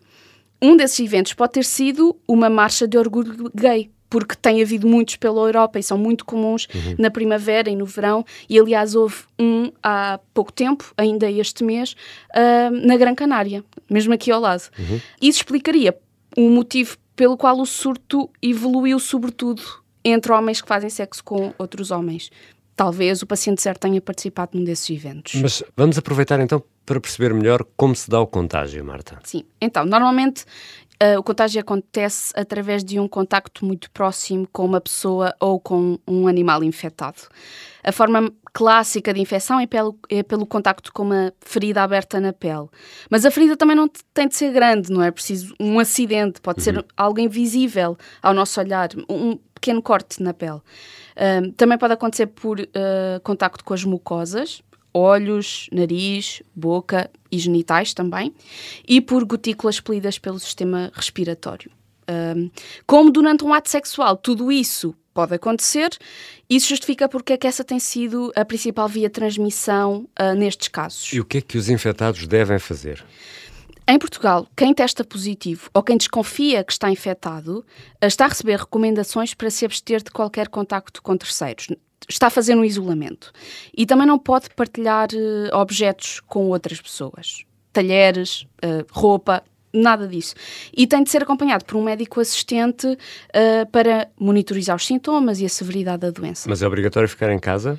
um 0.60 0.76
desses 0.76 0.98
eventos 0.98 1.32
pode 1.32 1.52
ter 1.52 1.64
sido 1.64 2.18
uma 2.26 2.50
marcha 2.50 2.88
de 2.88 2.98
orgulho 2.98 3.52
gay, 3.54 3.88
porque 4.08 4.34
tem 4.34 4.62
havido 4.62 4.86
muitos 4.86 5.16
pela 5.16 5.40
Europa 5.40 5.78
e 5.78 5.82
são 5.82 5.98
muito 5.98 6.24
comuns 6.24 6.68
uhum. 6.74 6.94
na 6.98 7.10
primavera 7.10 7.68
e 7.70 7.76
no 7.76 7.84
verão. 7.84 8.24
E 8.48 8.58
aliás, 8.58 8.94
houve 8.94 9.16
um 9.38 9.70
há 9.82 10.18
pouco 10.32 10.52
tempo, 10.52 10.92
ainda 10.96 11.30
este 11.30 11.64
mês, 11.64 11.96
uh, 12.30 12.70
na 12.86 12.96
Gran 12.96 13.14
Canária, 13.14 13.64
mesmo 13.90 14.14
aqui 14.14 14.30
ao 14.30 14.40
lado. 14.40 14.62
Uhum. 14.78 15.00
Isso 15.20 15.38
explicaria 15.38 15.96
o 16.36 16.48
motivo 16.50 16.96
pelo 17.14 17.36
qual 17.36 17.58
o 17.58 17.66
surto 17.66 18.30
evoluiu, 18.42 18.98
sobretudo 18.98 19.62
entre 20.04 20.30
homens 20.32 20.60
que 20.60 20.68
fazem 20.68 20.90
sexo 20.90 21.24
com 21.24 21.52
outros 21.58 21.90
homens. 21.90 22.30
Talvez 22.76 23.22
o 23.22 23.26
paciente 23.26 23.62
certo 23.62 23.80
tenha 23.80 24.00
participado 24.00 24.56
num 24.56 24.62
desses 24.62 24.90
eventos. 24.90 25.34
Mas 25.40 25.62
vamos 25.74 25.96
aproveitar 25.96 26.38
então 26.40 26.62
para 26.84 27.00
perceber 27.00 27.34
melhor 27.34 27.66
como 27.76 27.96
se 27.96 28.08
dá 28.08 28.20
o 28.20 28.26
contágio, 28.26 28.84
Marta. 28.84 29.18
Sim, 29.24 29.44
então, 29.60 29.84
normalmente 29.84 30.44
Uh, 31.02 31.18
o 31.18 31.22
contágio 31.22 31.60
acontece 31.60 32.32
através 32.34 32.82
de 32.82 32.98
um 32.98 33.06
contacto 33.06 33.66
muito 33.66 33.90
próximo 33.90 34.48
com 34.50 34.64
uma 34.64 34.80
pessoa 34.80 35.34
ou 35.38 35.60
com 35.60 35.98
um 36.08 36.26
animal 36.26 36.64
infectado. 36.64 37.22
A 37.84 37.92
forma 37.92 38.32
clássica 38.52 39.12
de 39.12 39.20
infecção 39.20 39.60
é 39.60 39.66
pelo, 39.66 39.98
é 40.08 40.22
pelo 40.22 40.46
contacto 40.46 40.90
com 40.90 41.02
uma 41.02 41.32
ferida 41.42 41.82
aberta 41.82 42.18
na 42.18 42.32
pele. 42.32 42.68
Mas 43.10 43.26
a 43.26 43.30
ferida 43.30 43.56
também 43.58 43.76
não 43.76 43.86
tem 44.14 44.26
de 44.26 44.34
ser 44.34 44.50
grande, 44.50 44.90
não 44.90 45.02
é 45.02 45.10
preciso 45.10 45.54
um 45.60 45.78
acidente, 45.78 46.40
pode 46.40 46.60
uhum. 46.60 46.64
ser 46.64 46.86
algo 46.96 47.20
invisível 47.20 47.98
ao 48.22 48.32
nosso 48.32 48.58
olhar, 48.58 48.88
um 49.08 49.38
pequeno 49.52 49.82
corte 49.82 50.22
na 50.22 50.32
pele. 50.32 50.60
Uh, 51.16 51.52
também 51.52 51.76
pode 51.76 51.92
acontecer 51.92 52.26
por 52.26 52.58
uh, 52.58 53.20
contacto 53.22 53.62
com 53.62 53.74
as 53.74 53.84
mucosas, 53.84 54.62
olhos, 54.96 55.68
nariz, 55.70 56.42
boca 56.54 57.10
e 57.30 57.38
genitais 57.38 57.92
também, 57.92 58.34
e 58.88 59.00
por 59.00 59.24
gotículas 59.24 59.76
expelidas 59.76 60.18
pelo 60.18 60.38
sistema 60.38 60.90
respiratório. 60.94 61.70
Um, 62.08 62.50
como 62.86 63.10
durante 63.10 63.44
um 63.44 63.52
ato 63.52 63.68
sexual, 63.68 64.16
tudo 64.16 64.50
isso 64.50 64.94
pode 65.12 65.34
acontecer. 65.34 65.90
Isso 66.48 66.68
justifica 66.68 67.08
porque 67.08 67.32
é 67.32 67.36
que 67.36 67.46
essa 67.46 67.64
tem 67.64 67.78
sido 67.78 68.32
a 68.36 68.44
principal 68.44 68.88
via 68.88 69.08
de 69.08 69.14
transmissão 69.14 70.08
uh, 70.20 70.34
nestes 70.34 70.68
casos. 70.68 71.12
E 71.12 71.20
o 71.20 71.24
que 71.24 71.38
é 71.38 71.40
que 71.40 71.58
os 71.58 71.68
infectados 71.68 72.26
devem 72.26 72.58
fazer? 72.58 73.04
Em 73.88 73.98
Portugal, 73.98 74.48
quem 74.56 74.74
testa 74.74 75.04
positivo 75.04 75.70
ou 75.72 75.80
quem 75.82 75.96
desconfia 75.96 76.64
que 76.64 76.72
está 76.72 76.90
infectado 76.90 77.64
ah, 78.00 78.06
está 78.06 78.24
a 78.24 78.28
receber 78.28 78.58
recomendações 78.58 79.32
para 79.32 79.48
se 79.48 79.64
abster 79.64 80.02
de 80.02 80.10
qualquer 80.10 80.48
contacto 80.48 81.00
com 81.00 81.16
terceiros. 81.16 81.68
Está 82.08 82.28
a 82.28 82.30
fazer 82.30 82.54
um 82.54 82.64
isolamento. 82.64 83.32
E 83.76 83.84
também 83.84 84.06
não 84.06 84.18
pode 84.18 84.50
partilhar 84.50 85.08
uh, 85.12 85.56
objetos 85.56 86.20
com 86.20 86.48
outras 86.48 86.80
pessoas. 86.80 87.44
Talheres, 87.72 88.46
uh, 88.64 88.86
roupa, 88.90 89.42
nada 89.72 90.06
disso. 90.06 90.34
E 90.76 90.86
tem 90.86 91.02
de 91.02 91.10
ser 91.10 91.22
acompanhado 91.22 91.64
por 91.64 91.76
um 91.76 91.82
médico 91.82 92.20
assistente 92.20 92.86
uh, 92.86 93.70
para 93.70 94.08
monitorizar 94.18 94.76
os 94.76 94.86
sintomas 94.86 95.40
e 95.40 95.46
a 95.46 95.48
severidade 95.48 96.00
da 96.00 96.10
doença. 96.10 96.48
Mas 96.48 96.62
é 96.62 96.66
obrigatório 96.66 97.08
ficar 97.08 97.32
em 97.32 97.38
casa? 97.38 97.78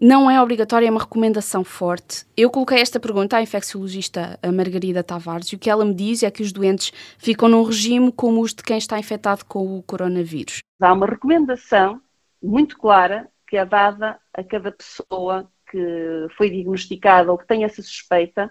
Não 0.00 0.30
é 0.30 0.40
obrigatório, 0.40 0.86
é 0.86 0.90
uma 0.90 1.00
recomendação 1.00 1.62
forte. 1.64 2.24
Eu 2.36 2.50
coloquei 2.50 2.78
esta 2.78 2.98
pergunta 2.98 3.36
à 3.36 3.42
infecciologista 3.42 4.38
Margarida 4.52 5.02
Tavares 5.02 5.48
e 5.48 5.56
o 5.56 5.58
que 5.58 5.68
ela 5.68 5.84
me 5.84 5.94
diz 5.94 6.22
é 6.22 6.30
que 6.30 6.42
os 6.42 6.50
doentes 6.50 6.92
ficam 7.18 7.48
num 7.48 7.62
regime 7.62 8.10
como 8.10 8.40
os 8.40 8.54
de 8.54 8.62
quem 8.62 8.78
está 8.78 8.98
infectado 8.98 9.44
com 9.44 9.76
o 9.76 9.82
coronavírus. 9.82 10.60
Há 10.80 10.92
uma 10.94 11.06
recomendação 11.06 12.00
muito 12.42 12.78
clara 12.78 13.28
que 13.52 13.58
é 13.58 13.66
dada 13.66 14.18
a 14.32 14.42
cada 14.42 14.72
pessoa 14.72 15.46
que 15.70 16.26
foi 16.38 16.48
diagnosticada 16.48 17.30
ou 17.30 17.36
que 17.36 17.46
tem 17.46 17.64
essa 17.64 17.82
suspeita 17.82 18.50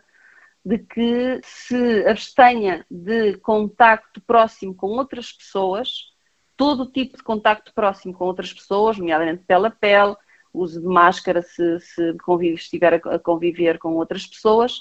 de 0.63 0.77
que 0.77 1.41
se 1.43 2.05
abstenha 2.05 2.85
de 2.87 3.35
contacto 3.37 4.21
próximo 4.21 4.75
com 4.75 4.89
outras 4.89 5.31
pessoas, 5.31 6.13
todo 6.55 6.91
tipo 6.91 7.17
de 7.17 7.23
contacto 7.23 7.73
próximo 7.73 8.13
com 8.13 8.25
outras 8.25 8.53
pessoas, 8.53 8.99
nomeadamente 8.99 9.43
pele 9.43 9.65
a 9.65 9.71
pele, 9.71 10.15
uso 10.53 10.79
de 10.79 10.85
máscara 10.85 11.41
se, 11.41 11.79
se 11.79 12.15
estiver 12.53 13.01
a 13.03 13.17
conviver 13.17 13.79
com 13.79 13.95
outras 13.95 14.27
pessoas, 14.27 14.77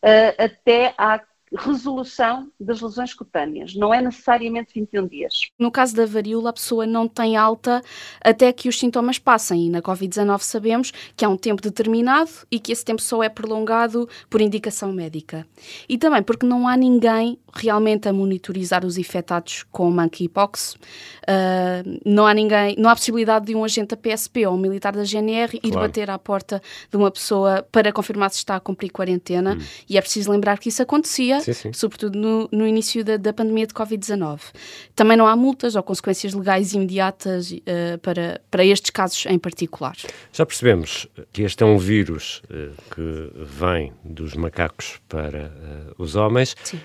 uh, 0.00 0.44
até 0.44 0.94
à 0.96 1.20
resolução 1.54 2.50
das 2.58 2.80
lesões 2.80 3.14
cutâneas. 3.14 3.74
Não 3.74 3.94
é 3.94 4.02
necessariamente 4.02 4.72
21 4.74 5.06
dias. 5.06 5.50
No 5.58 5.70
caso 5.70 5.94
da 5.94 6.04
varíola, 6.04 6.50
a 6.50 6.52
pessoa 6.52 6.86
não 6.86 7.06
tem 7.06 7.36
alta 7.36 7.82
até 8.20 8.52
que 8.52 8.68
os 8.68 8.78
sintomas 8.78 9.18
passem. 9.18 9.66
E 9.66 9.70
na 9.70 9.80
Covid-19 9.80 10.40
sabemos 10.40 10.92
que 11.16 11.24
há 11.24 11.28
um 11.28 11.36
tempo 11.36 11.62
determinado 11.62 12.30
e 12.50 12.58
que 12.58 12.72
esse 12.72 12.84
tempo 12.84 13.00
só 13.00 13.22
é 13.22 13.28
prolongado 13.28 14.08
por 14.28 14.40
indicação 14.40 14.92
médica. 14.92 15.46
E 15.88 15.96
também 15.96 16.22
porque 16.22 16.46
não 16.46 16.66
há 16.66 16.76
ninguém 16.76 17.38
realmente 17.54 18.08
a 18.08 18.12
monitorizar 18.12 18.84
os 18.84 18.98
infectados 18.98 19.64
com 19.70 19.90
monkeypox. 19.90 20.74
Uh, 20.74 22.00
não 22.04 22.26
há 22.26 22.34
ninguém, 22.34 22.74
não 22.76 22.90
há 22.90 22.94
possibilidade 22.94 23.46
de 23.46 23.54
um 23.54 23.64
agente 23.64 23.88
da 23.88 23.96
PSP 23.96 24.46
ou 24.46 24.54
um 24.54 24.58
militar 24.58 24.94
da 24.94 25.04
GNR 25.04 25.58
claro. 25.58 25.66
ir 25.66 25.72
bater 25.72 26.10
à 26.10 26.18
porta 26.18 26.60
de 26.90 26.96
uma 26.96 27.10
pessoa 27.10 27.66
para 27.70 27.92
confirmar 27.92 28.30
se 28.30 28.38
está 28.38 28.56
a 28.56 28.60
cumprir 28.60 28.90
quarentena. 28.90 29.54
Hum. 29.54 29.64
E 29.88 29.96
é 29.96 30.00
preciso 30.00 30.30
lembrar 30.30 30.58
que 30.58 30.68
isso 30.68 30.82
acontecia 30.82 31.35
sim, 31.40 31.52
sim. 31.52 31.72
sobretudo 31.72 32.18
no, 32.18 32.48
no, 32.52 32.66
início 32.66 33.04
da, 33.04 33.16
da 33.16 33.32
pandemia 33.32 33.66
de 33.66 33.74
Covid-19. 33.74 34.40
Também 34.94 35.16
não 35.16 35.26
há 35.26 35.36
multas 35.36 35.76
ou 35.76 35.82
consequências 35.82 36.34
legais 36.34 36.72
imediatas 36.72 37.50
uh, 37.50 37.98
para, 38.02 38.40
para 38.50 38.64
estes 38.64 38.90
casos 38.90 39.26
em 39.26 39.38
particular. 39.38 39.96
Já 40.32 40.44
percebemos 40.44 41.06
que 41.32 41.42
este 41.42 41.62
é 41.62 41.66
um 41.66 41.78
vírus 41.78 42.42
uh, 42.44 42.94
que 42.94 43.32
vem 43.44 43.92
dos 44.04 44.34
macacos 44.34 45.00
para 45.08 45.46
uh, 45.46 46.02
os 46.02 46.16
homens. 46.16 46.56
Sim. 46.62 46.80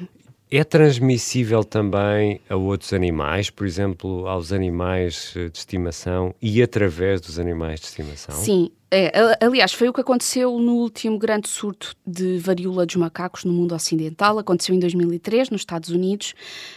É 0.53 0.65
transmissível 0.65 1.63
também 1.63 2.41
a 2.50 2.58
outros 2.58 2.91
animais, 2.91 3.50
por 3.50 3.65
exemplo, 3.65 4.27
aos 4.27 4.51
animais 4.51 5.31
de 5.34 5.58
estimação 5.58 6.36
e 6.41 6.62
através 6.62 7.22
dos 7.22 7.39
animais 7.39 7.79
de 7.79 7.86
estimação? 7.86 8.36
Sim, 8.36 8.70
é, 8.91 9.13
aliás, 9.39 9.72
foi 9.72 9.88
o 9.88 9.93
que 9.93 10.01
aconteceu 10.01 10.60
no 10.60 10.74
último 10.74 11.17
grande 11.17 11.48
surto 11.48 11.96
de 12.05 12.38
varíola 12.39 12.86
dos 12.86 12.98
macacos 12.98 13.46
no 13.46 13.53
mundo 13.53 13.74
ocidental. 13.74 14.38
Aconteceu 14.38 14.75
em 14.75 14.79
2003, 14.79 15.50
nos 15.50 15.62
Estados 15.62 15.89
Unidos, 15.89 16.34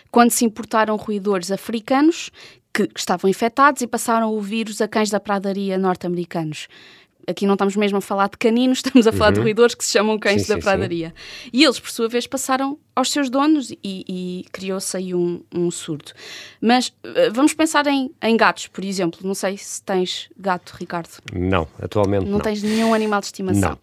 quando 0.09 0.31
se 0.31 0.45
importaram 0.45 0.95
roedores 0.95 1.51
africanos 1.51 2.31
que 2.73 2.89
estavam 2.97 3.29
infectados 3.29 3.83
e 3.83 3.89
passaram 3.89 4.33
o 4.33 4.41
vírus 4.41 4.81
a 4.81 4.87
cães 4.87 5.11
da 5.11 5.19
pradaria 5.19 5.77
norte-americanos 5.77 6.69
aqui 7.27 7.47
não 7.47 7.55
estamos 7.55 7.77
mesmo 7.77 7.99
a 7.99 8.01
falar 8.01 8.29
de 8.29 8.37
caninos, 8.37 8.79
estamos 8.85 9.07
a 9.07 9.13
falar 9.13 9.29
uhum. 9.29 9.35
de 9.35 9.41
roedores 9.41 9.75
que 9.75 9.85
se 9.85 9.93
chamam 9.93 10.19
cães 10.19 10.43
sim, 10.43 10.49
da 10.49 10.55
sim, 10.55 10.61
pradaria. 10.61 11.09
Sim. 11.09 11.51
E 11.53 11.65
eles, 11.65 11.79
por 11.79 11.91
sua 11.91 12.09
vez, 12.09 12.27
passaram 12.27 12.79
aos 12.95 13.11
seus 13.11 13.29
donos 13.29 13.71
e, 13.71 13.79
e 13.83 14.45
criou-se 14.53 14.97
aí 14.97 15.15
um, 15.15 15.43
um 15.55 15.71
surto. 15.71 16.15
Mas 16.61 16.89
uh, 16.89 17.33
vamos 17.33 17.55
pensar 17.55 17.87
em, 17.87 18.11
em, 18.23 18.37
gatos, 18.37 18.67
por 18.69 18.85
exemplo. 18.85 19.21
Não 19.23 19.35
sei 19.35 19.57
se 19.57 19.83
tens 19.83 20.29
gato, 20.39 20.77
Ricardo. 20.79 21.11
Não, 21.33 21.67
atualmente 21.81 22.25
não. 22.25 22.33
Não 22.33 22.41
tens 22.41 22.63
nenhum 22.63 22.95
animal 22.95 23.21
de 23.21 23.27
estimação. 23.27 23.71
Não. 23.71 23.79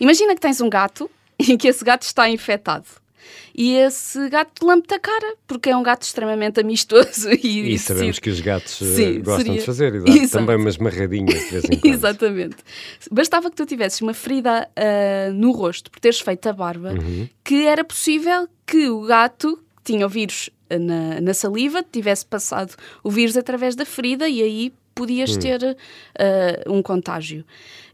Imagina 0.00 0.34
que 0.34 0.40
tens 0.40 0.60
um 0.60 0.68
gato 0.68 1.10
e 1.38 1.56
que 1.56 1.68
esse 1.68 1.84
gato 1.84 2.02
está 2.02 2.28
infectado 2.28 2.86
e 3.54 3.76
esse 3.76 4.28
gato 4.28 4.66
lambe-te 4.66 4.94
a 4.94 4.98
cara, 4.98 5.34
porque 5.46 5.70
é 5.70 5.76
um 5.76 5.82
gato 5.82 6.02
extremamente 6.02 6.60
amistoso. 6.60 7.28
E, 7.44 7.74
e 7.74 7.78
sabemos 7.78 8.18
que 8.18 8.30
os 8.30 8.40
gatos 8.40 8.80
eh, 8.80 8.94
Sim, 8.94 9.14
gostam 9.20 9.38
seria... 9.38 9.60
de 9.60 9.66
fazer, 9.66 10.08
e 10.08 10.28
também 10.28 10.56
umas 10.56 10.78
marradinhas 10.78 11.34
de 11.34 11.50
vez 11.50 11.64
em 11.64 11.76
quando. 11.78 11.92
Exatamente. 11.92 12.56
Bastava 13.10 13.50
que 13.50 13.56
tu 13.56 13.66
tivesses 13.66 14.00
uma 14.00 14.14
ferida 14.14 14.68
uh, 14.70 15.32
no 15.32 15.52
rosto 15.52 15.90
por 15.90 16.00
teres 16.00 16.20
feito 16.20 16.48
a 16.48 16.52
barba, 16.52 16.92
uhum. 16.92 17.28
que 17.42 17.66
era 17.66 17.84
possível 17.84 18.48
que 18.66 18.88
o 18.88 19.02
gato 19.02 19.58
que 19.76 19.92
tinha 19.92 20.06
o 20.06 20.08
vírus 20.08 20.50
eh, 20.70 20.78
na, 20.78 21.20
na 21.20 21.34
saliva 21.34 21.82
tivesse 21.82 22.24
passado 22.24 22.74
o 23.02 23.10
vírus 23.10 23.36
através 23.36 23.76
da 23.76 23.84
ferida 23.84 24.28
e 24.28 24.42
aí 24.42 24.72
podias 24.94 25.36
hum. 25.36 25.40
ter 25.40 25.62
uh, 25.62 26.72
um 26.72 26.82
contágio. 26.82 27.44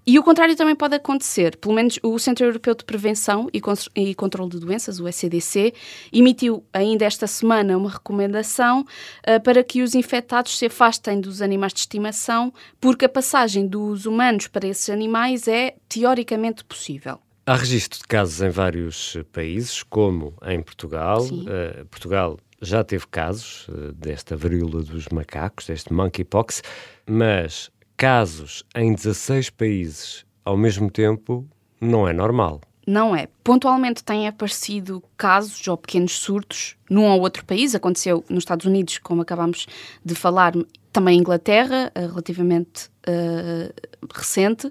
E 0.07 0.19
o 0.19 0.23
contrário 0.23 0.57
também 0.57 0.75
pode 0.75 0.95
acontecer. 0.95 1.57
Pelo 1.57 1.75
menos 1.75 1.99
o 2.03 2.19
Centro 2.19 2.47
Europeu 2.47 2.75
de 2.75 2.85
Prevenção 2.85 3.49
e, 3.53 3.61
e 3.95 4.15
Controlo 4.15 4.51
de 4.51 4.59
Doenças, 4.59 4.99
o 4.99 5.07
ECDC, 5.07 5.75
emitiu 6.13 6.65
ainda 6.73 7.05
esta 7.05 7.27
semana 7.27 7.77
uma 7.77 7.91
recomendação 7.91 8.81
uh, 8.81 9.41
para 9.43 9.63
que 9.63 9.83
os 9.83 9.95
infectados 9.95 10.59
se 10.59 10.67
afastem 10.67 11.21
dos 11.21 11.43
animais 11.43 11.73
de 11.73 11.81
estimação, 11.81 12.53
porque 12.81 13.05
a 13.05 13.09
passagem 13.09 13.67
dos 13.67 14.07
humanos 14.07 14.47
para 14.47 14.67
esses 14.67 14.89
animais 14.91 15.47
é 15.47 15.75
teoricamente 15.89 16.65
possível. 16.65 17.19
Há 17.47 17.57
registro 17.57 17.99
de 17.99 18.07
casos 18.07 18.41
em 18.41 18.51
vários 18.51 19.17
países, 19.33 19.83
como 19.83 20.35
em 20.47 20.63
Portugal. 20.63 21.23
Uh, 21.25 21.85
Portugal 21.87 22.39
já 22.63 22.85
teve 22.85 23.07
casos 23.07 23.67
uh, 23.69 23.93
desta 23.93 24.37
varíola 24.37 24.83
dos 24.83 25.09
macacos, 25.09 25.67
deste 25.67 25.93
monkeypox, 25.93 26.63
mas 27.07 27.71
casos 28.01 28.65
em 28.75 28.95
16 28.95 29.51
países 29.51 30.25
ao 30.43 30.57
mesmo 30.57 30.91
tempo 30.91 31.47
não 31.79 32.09
é 32.09 32.15
normal. 32.15 32.63
Não 32.87 33.15
é. 33.15 33.29
Pontualmente 33.45 34.03
têm 34.03 34.27
aparecido 34.27 35.03
casos 35.19 35.69
ou 35.69 35.77
pequenos 35.77 36.13
surtos 36.13 36.79
num 36.89 37.05
ou 37.05 37.21
outro 37.21 37.45
país. 37.45 37.75
Aconteceu 37.75 38.25
nos 38.31 38.39
Estados 38.39 38.65
Unidos, 38.65 38.97
como 38.97 39.21
acabámos 39.21 39.67
de 40.03 40.15
falar, 40.15 40.55
também 40.93 41.17
em 41.17 41.21
Inglaterra, 41.21 41.93
eh, 41.95 42.01
relativamente 42.01 42.91
uh, 43.07 43.73
recente, 44.13 44.71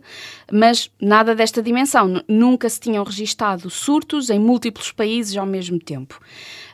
mas 0.52 0.92
nada 1.02 1.34
desta 1.34 1.62
dimensão. 1.62 2.22
Nunca 2.28 2.70
se 2.70 2.80
tinham 2.80 3.04
registado 3.04 3.70
surtos 3.70 4.30
em 4.30 4.40
múltiplos 4.40 4.92
países 4.92 5.36
ao 5.38 5.46
mesmo 5.46 5.80
tempo. 5.80 6.20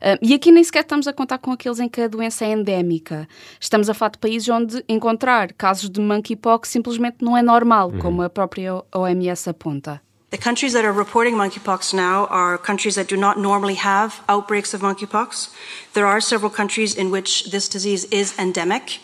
Uh, 0.02 0.18
e 0.22 0.34
aqui 0.34 0.52
nem 0.52 0.64
sequer 0.64 0.82
estamos 0.82 1.08
a 1.08 1.14
contar 1.14 1.38
com 1.38 1.52
aqueles 1.52 1.80
em 1.80 1.88
que 1.88 2.02
a 2.02 2.08
doença 2.08 2.46
é 2.46 2.54
endémica. 2.54 3.28
Estamos 3.60 3.90
a 3.90 3.94
falar 3.94 4.12
de 4.12 4.18
países 4.18 4.50
onde 4.50 4.84
encontrar 4.90 5.54
casos 5.54 5.90
de 5.90 6.02
monkeypox 6.02 6.70
simplesmente 6.70 7.18
não 7.22 7.38
é 7.38 7.44
normal, 7.44 7.92
uhum. 7.92 8.00
como 8.00 8.22
a 8.24 8.30
própria 8.30 8.84
OMS 8.94 9.50
aponta. 9.50 10.02
The 10.32 10.40
countries 10.40 10.74
that 10.74 10.86
are 10.86 10.92
reporting 10.92 11.36
monkeypox 11.36 11.94
now 11.94 12.28
are 12.30 12.58
countries 12.58 12.96
that 12.96 13.08
do 13.08 13.16
not 13.16 13.40
normally 13.40 13.76
have 13.76 14.22
outbreaks 14.28 14.74
of 14.74 14.82
monkeypox. 14.84 15.50
There 15.94 16.06
are 16.06 16.20
several 16.20 16.52
countries 16.52 16.96
in 16.96 17.12
which 17.12 17.52
this 17.52 17.70
disease 17.70 18.06
is 18.12 18.38
endemic. 18.38 19.00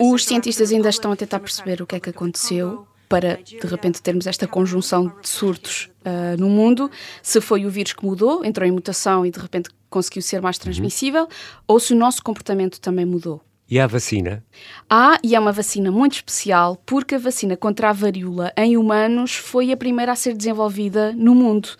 Os 0.00 0.24
cientistas 0.24 0.72
ainda 0.72 0.88
estão 0.88 1.12
a 1.12 1.16
tentar 1.16 1.40
perceber 1.40 1.82
o 1.82 1.86
que 1.86 1.96
é 1.96 2.00
que 2.00 2.10
aconteceu 2.10 2.86
para 3.08 3.36
de 3.36 3.66
repente 3.66 4.02
termos 4.02 4.26
esta 4.26 4.46
conjunção 4.46 5.12
de 5.20 5.28
surtos 5.28 5.90
uh, 6.00 6.40
no 6.40 6.48
mundo, 6.48 6.90
se 7.22 7.40
foi 7.40 7.66
o 7.66 7.70
vírus 7.70 7.92
que 7.92 8.04
mudou, 8.04 8.44
entrou 8.44 8.66
em 8.66 8.72
mutação 8.72 9.24
e 9.24 9.30
de 9.30 9.38
repente 9.38 9.70
conseguiu 9.88 10.22
ser 10.22 10.40
mais 10.40 10.58
transmissível, 10.58 11.22
uhum. 11.22 11.28
ou 11.68 11.78
se 11.78 11.92
o 11.92 11.96
nosso 11.96 12.22
comportamento 12.22 12.80
também 12.80 13.04
mudou. 13.04 13.40
E 13.70 13.80
há 13.80 13.86
vacina? 13.86 14.44
Há, 14.90 15.18
e 15.22 15.34
é 15.34 15.40
uma 15.40 15.52
vacina 15.52 15.90
muito 15.90 16.16
especial, 16.16 16.76
porque 16.84 17.14
a 17.14 17.18
vacina 17.18 17.56
contra 17.56 17.88
a 17.88 17.92
varíola 17.92 18.52
em 18.56 18.76
humanos 18.76 19.34
foi 19.34 19.72
a 19.72 19.76
primeira 19.76 20.12
a 20.12 20.16
ser 20.16 20.34
desenvolvida 20.34 21.12
no 21.12 21.34
mundo. 21.34 21.70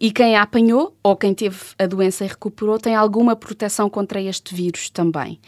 E 0.00 0.10
quem 0.10 0.34
a 0.34 0.42
apanhou, 0.42 0.96
ou 1.02 1.16
quem 1.16 1.32
teve 1.34 1.58
a 1.78 1.86
doença 1.86 2.24
e 2.24 2.28
recuperou, 2.28 2.78
tem 2.78 2.94
alguma 2.94 3.36
proteção 3.36 3.88
contra 3.88 4.20
este 4.20 4.52
vírus 4.52 4.90
também. 4.90 5.40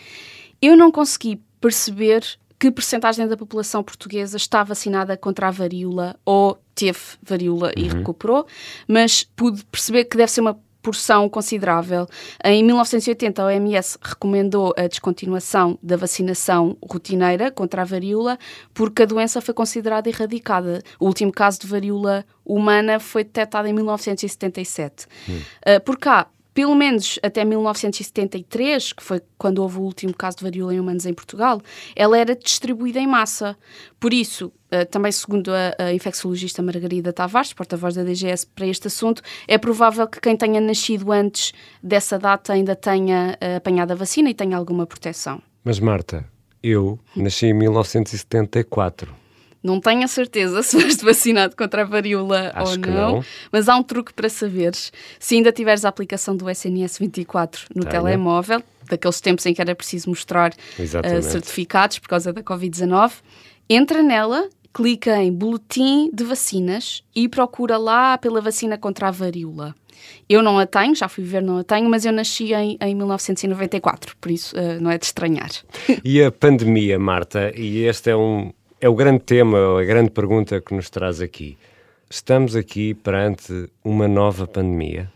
Eu 0.63 0.77
não 0.77 0.93
consegui 0.93 1.41
perceber 1.61 2.25
que 2.59 2.71
percentagem 2.71 3.27
da 3.27 3.37
população 3.37 3.83
portuguesa 3.83 4.37
está 4.37 4.63
vacinada 4.63 5.17
contra 5.17 5.49
a 5.49 5.51
varíola 5.51 6.15
ou 6.27 6.59
teve 6.75 6.99
varíola 7.23 7.69
uhum. 7.69 7.85
e 7.85 7.89
recuperou, 7.89 8.47
mas 8.87 9.25
pude 9.25 9.65
perceber 9.65 10.05
que 10.05 10.17
deve 10.17 10.31
ser 10.31 10.43
uma 10.43 10.59
porção 10.83 11.29
considerável. 11.29 12.07
Em 12.45 12.63
1980, 12.65 13.43
a 13.43 13.47
OMS 13.47 13.99
recomendou 14.01 14.75
a 14.77 14.87
descontinuação 14.87 15.79
da 15.83 15.97
vacinação 15.97 16.77
rotineira 16.83 17.51
contra 17.51 17.83
a 17.83 17.85
varíola 17.85 18.39
porque 18.75 19.03
a 19.03 19.07
doença 19.07 19.41
foi 19.41 19.55
considerada 19.55 20.09
erradicada. 20.09 20.83
O 20.99 21.07
último 21.07 21.33
caso 21.33 21.61
de 21.61 21.67
varíola 21.67 22.25
humana 22.45 22.99
foi 22.99 23.25
detectado 23.25 23.69
em 23.69 23.73
1977. 23.73 25.07
Hum. 25.29 25.41
Uh, 25.67 25.81
por 25.83 25.99
cá, 25.99 26.27
pelo 26.61 26.75
menos 26.75 27.19
até 27.23 27.43
1973, 27.43 28.93
que 28.93 29.03
foi 29.03 29.23
quando 29.39 29.61
houve 29.61 29.79
o 29.79 29.81
último 29.81 30.13
caso 30.13 30.37
de 30.37 30.45
varíola 30.45 30.75
em 30.75 30.79
humanos 30.79 31.07
em 31.07 31.15
Portugal, 31.15 31.59
ela 31.97 32.19
era 32.19 32.37
distribuída 32.37 33.01
em 33.01 33.07
massa. 33.07 33.57
Por 33.99 34.13
isso, 34.13 34.53
eh, 34.71 34.85
também 34.85 35.11
segundo 35.11 35.51
a, 35.55 35.91
infecciologista 35.95 36.61
Margarida 36.61 37.15
Tavares, 37.15 37.55
porta-voz 37.55 37.95
da 37.95 38.03
DGS 38.03 38.47
para 38.47 38.67
este 38.67 38.89
assunto, 38.89 39.23
é 39.49 39.57
provável 39.57 40.07
que 40.07 40.21
quem 40.21 40.37
tenha 40.37 40.61
nascido 40.61 41.11
antes 41.11 41.55
dessa 41.83 42.19
data 42.19 42.53
ainda 42.53 42.77
tenha 42.77 43.39
eh, 43.41 43.57
apanhado 43.57 43.93
a 43.93 43.95
vacina 43.95 44.29
e 44.29 44.35
tenha 44.35 44.55
alguma 44.55 44.87
proteção. 44.87 45.41
Mas 45.65 45.81
Marta, 45.81 46.27
eu 46.63 46.99
nasci 47.17 47.47
em 47.47 47.55
1974. 47.55 49.20
Não 49.63 49.81
tenho 49.81 50.05
a 50.05 50.09
certeza 50.09 50.63
se 50.65 50.81
foste 50.81 51.05
vacinado 51.05 51.55
contra 51.55 51.83
a 51.83 51.85
varíola 51.85 52.51
Acho 52.55 52.73
ou 52.73 52.79
não, 52.79 53.13
não, 53.15 53.25
mas 53.53 53.69
há 53.69 53.77
um 53.77 53.83
truque 53.83 54.13
para 54.13 54.29
saberes. 54.29 54.93
Se 55.19 55.35
ainda 55.35 55.53
tiveres 55.53 55.85
a 55.85 55.89
aplicação 55.89 56.37
do 56.37 56.49
SNS 56.49 56.99
24 56.99 57.67
no 57.75 57.83
Tenho. 57.83 57.91
telemóvel, 57.91 58.63
daqueles 58.89 59.21
tempos 59.21 59.47
em 59.47 59.55
que 59.55 59.61
era 59.61 59.75
preciso 59.75 60.09
mostrar 60.09 60.53
uh, 60.53 61.23
certificados 61.23 61.99
por 61.99 62.09
causa 62.09 62.33
da 62.33 62.43
Covid-19, 62.43 63.13
entra 63.69 64.03
nela, 64.03 64.49
clica 64.73 65.17
em 65.23 65.33
Boletim 65.33 66.11
de 66.13 66.25
Vacinas 66.25 67.03
e 67.15 67.29
procura 67.29 67.77
lá 67.77 68.19
pela 68.19 68.41
vacina 68.41 68.77
contra 68.79 69.09
a 69.09 69.11
varíola. 69.11 69.75
Eu 70.29 70.43
não 70.43 70.59
a 70.59 70.67
tenho, 70.67 70.95
já 70.95 71.09
fui 71.09 71.25
ver, 71.25 71.43
não 71.43 71.59
a 71.59 71.65
tenho, 71.65 71.89
mas 71.89 72.05
eu 72.05 72.13
nasci 72.13 72.55
em, 72.55 72.79
em 72.81 72.95
1994, 72.95 74.17
por 74.19 74.31
isso 74.31 74.57
uh, 74.57 74.81
não 74.81 74.91
é 74.91 74.97
de 74.97 75.05
estranhar. 75.05 75.51
E 76.03 76.23
a 76.23 76.33
pandemia, 76.33 76.99
Marta, 76.99 77.53
e 77.55 77.85
este 77.85 78.11
é 78.11 78.17
um, 78.17 78.51
é 78.81 78.89
o 78.89 78.95
grande 78.95 79.21
tema, 79.21 79.81
a 79.81 79.85
grande 79.85 80.11
pergunta 80.11 80.61
que 80.61 80.75
nos 80.75 80.89
traz 80.89 81.21
aqui. 81.21 81.59
Estamos 82.09 82.57
aqui 82.57 82.95
perante 82.95 83.71
uma 83.85 84.09
nova 84.09 84.47
pandemia? 84.47 85.13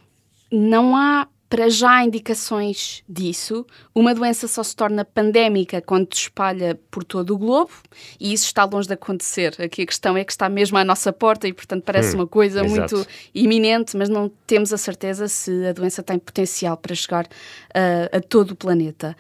Não 0.53 0.95
há 0.95 1.27
para 1.49 1.69
já 1.69 2.05
indicações 2.05 3.05
disso. 3.09 3.65
Uma 3.95 4.15
doença 4.15 4.49
só 4.49 4.63
se 4.63 4.75
torna 4.75 5.05
pandémica 5.05 5.81
quando 5.81 6.13
se 6.13 6.23
espalha 6.23 6.79
por 6.91 7.05
todo 7.05 7.35
o 7.35 7.39
globo 7.39 7.71
e 8.19 8.33
isso 8.33 8.47
está 8.47 8.65
longe 8.65 8.89
de 8.89 8.95
acontecer. 8.95 9.55
Aqui 9.61 9.83
a 9.83 9.87
questão 9.87 10.17
é 10.17 10.25
que 10.25 10.33
está 10.33 10.49
mesmo 10.49 10.77
à 10.77 10.85
nossa 10.85 11.13
porta 11.13 11.47
e, 11.47 11.53
portanto, 11.53 11.85
parece 11.85 12.17
hum, 12.17 12.21
uma 12.21 12.27
coisa 12.27 12.65
exato. 12.65 12.97
muito 12.97 13.09
iminente, 13.35 13.97
mas 13.97 14.09
não 14.09 14.29
temos 14.47 14.73
a 14.73 14.77
certeza 14.77 15.29
se 15.29 15.67
a 15.67 15.73
doença 15.73 16.03
tem 16.03 16.19
potencial 16.19 16.77
para 16.77 16.95
chegar 16.95 17.25
uh, 17.25 18.17
a 18.17 18.21
todo 18.21 18.51
o 18.51 18.57
planeta. 18.57 19.17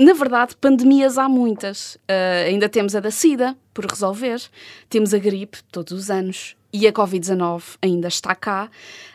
Na 0.00 0.14
verdade, 0.14 0.56
pandemias 0.56 1.18
há 1.18 1.28
muitas. 1.28 1.96
Uh, 1.96 2.46
ainda 2.46 2.70
temos 2.70 2.96
a 2.96 3.00
da 3.00 3.10
SIDA 3.10 3.54
por 3.74 3.84
resolver, 3.84 4.40
temos 4.88 5.12
a 5.12 5.18
gripe 5.18 5.62
todos 5.70 5.92
os 5.92 6.10
anos 6.10 6.56
e 6.72 6.88
a 6.88 6.92
Covid-19 6.92 7.76
ainda 7.82 8.08
está 8.08 8.34
cá 8.34 8.70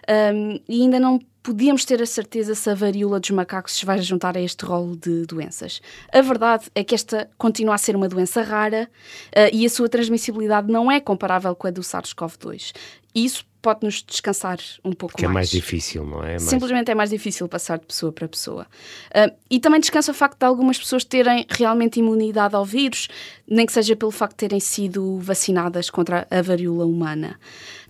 um, 0.08 0.60
e 0.70 0.84
ainda 0.84 1.00
não 1.00 1.20
podíamos 1.42 1.86
ter 1.86 2.04
a 2.04 2.06
certeza 2.06 2.54
se 2.54 2.70
a 2.70 2.76
varíola 2.76 3.20
dos 3.20 3.32
macacos 3.32 3.74
se 3.74 3.84
vai 3.84 4.00
juntar 4.00 4.38
a 4.38 4.42
este 4.42 4.64
rol 4.64 4.96
de 4.96 5.26
doenças. 5.26 5.82
A 6.14 6.22
verdade 6.22 6.66
é 6.76 6.84
que 6.84 6.94
esta 6.94 7.32
continua 7.36 7.74
a 7.74 7.80
ser 7.80 7.96
uma 7.96 8.08
doença 8.08 8.44
rara 8.44 8.88
uh, 9.30 9.50
e 9.52 9.66
a 9.66 9.70
sua 9.70 9.90
transmissibilidade 9.90 10.72
não 10.72 10.92
é 10.92 11.00
comparável 11.00 11.56
com 11.56 11.66
a 11.66 11.72
do 11.72 11.82
SARS-CoV-2. 11.82 12.74
Isso 13.16 13.44
pode-nos 13.66 14.04
descansar 14.04 14.60
um 14.84 14.92
pouco 14.92 15.14
Porque 15.14 15.26
mais. 15.26 15.32
é 15.32 15.34
mais 15.34 15.50
difícil, 15.50 16.06
não 16.06 16.24
é? 16.24 16.34
Mais... 16.34 16.44
Simplesmente 16.44 16.92
é 16.92 16.94
mais 16.94 17.10
difícil 17.10 17.48
passar 17.48 17.80
de 17.80 17.86
pessoa 17.88 18.12
para 18.12 18.28
pessoa. 18.28 18.68
Uh, 19.10 19.36
e 19.50 19.60
também 19.60 19.80
descansa 19.80 20.12
o 20.12 20.14
facto 20.14 20.38
de 20.38 20.46
algumas 20.46 20.78
pessoas 20.78 21.04
terem 21.04 21.48
realmente 21.50 22.00
imunidade 22.00 22.56
ao 22.56 22.64
vírus, 22.64 23.08
nem 23.48 23.66
que 23.66 23.74
seja 23.74 23.96
pelo 23.96 24.12
facto 24.12 24.34
de 24.34 24.38
terem 24.38 24.60
sido 24.60 25.18
vacinadas 25.18 25.90
contra 25.90 26.28
a 26.30 26.42
varíola 26.44 26.86
humana. 26.86 27.40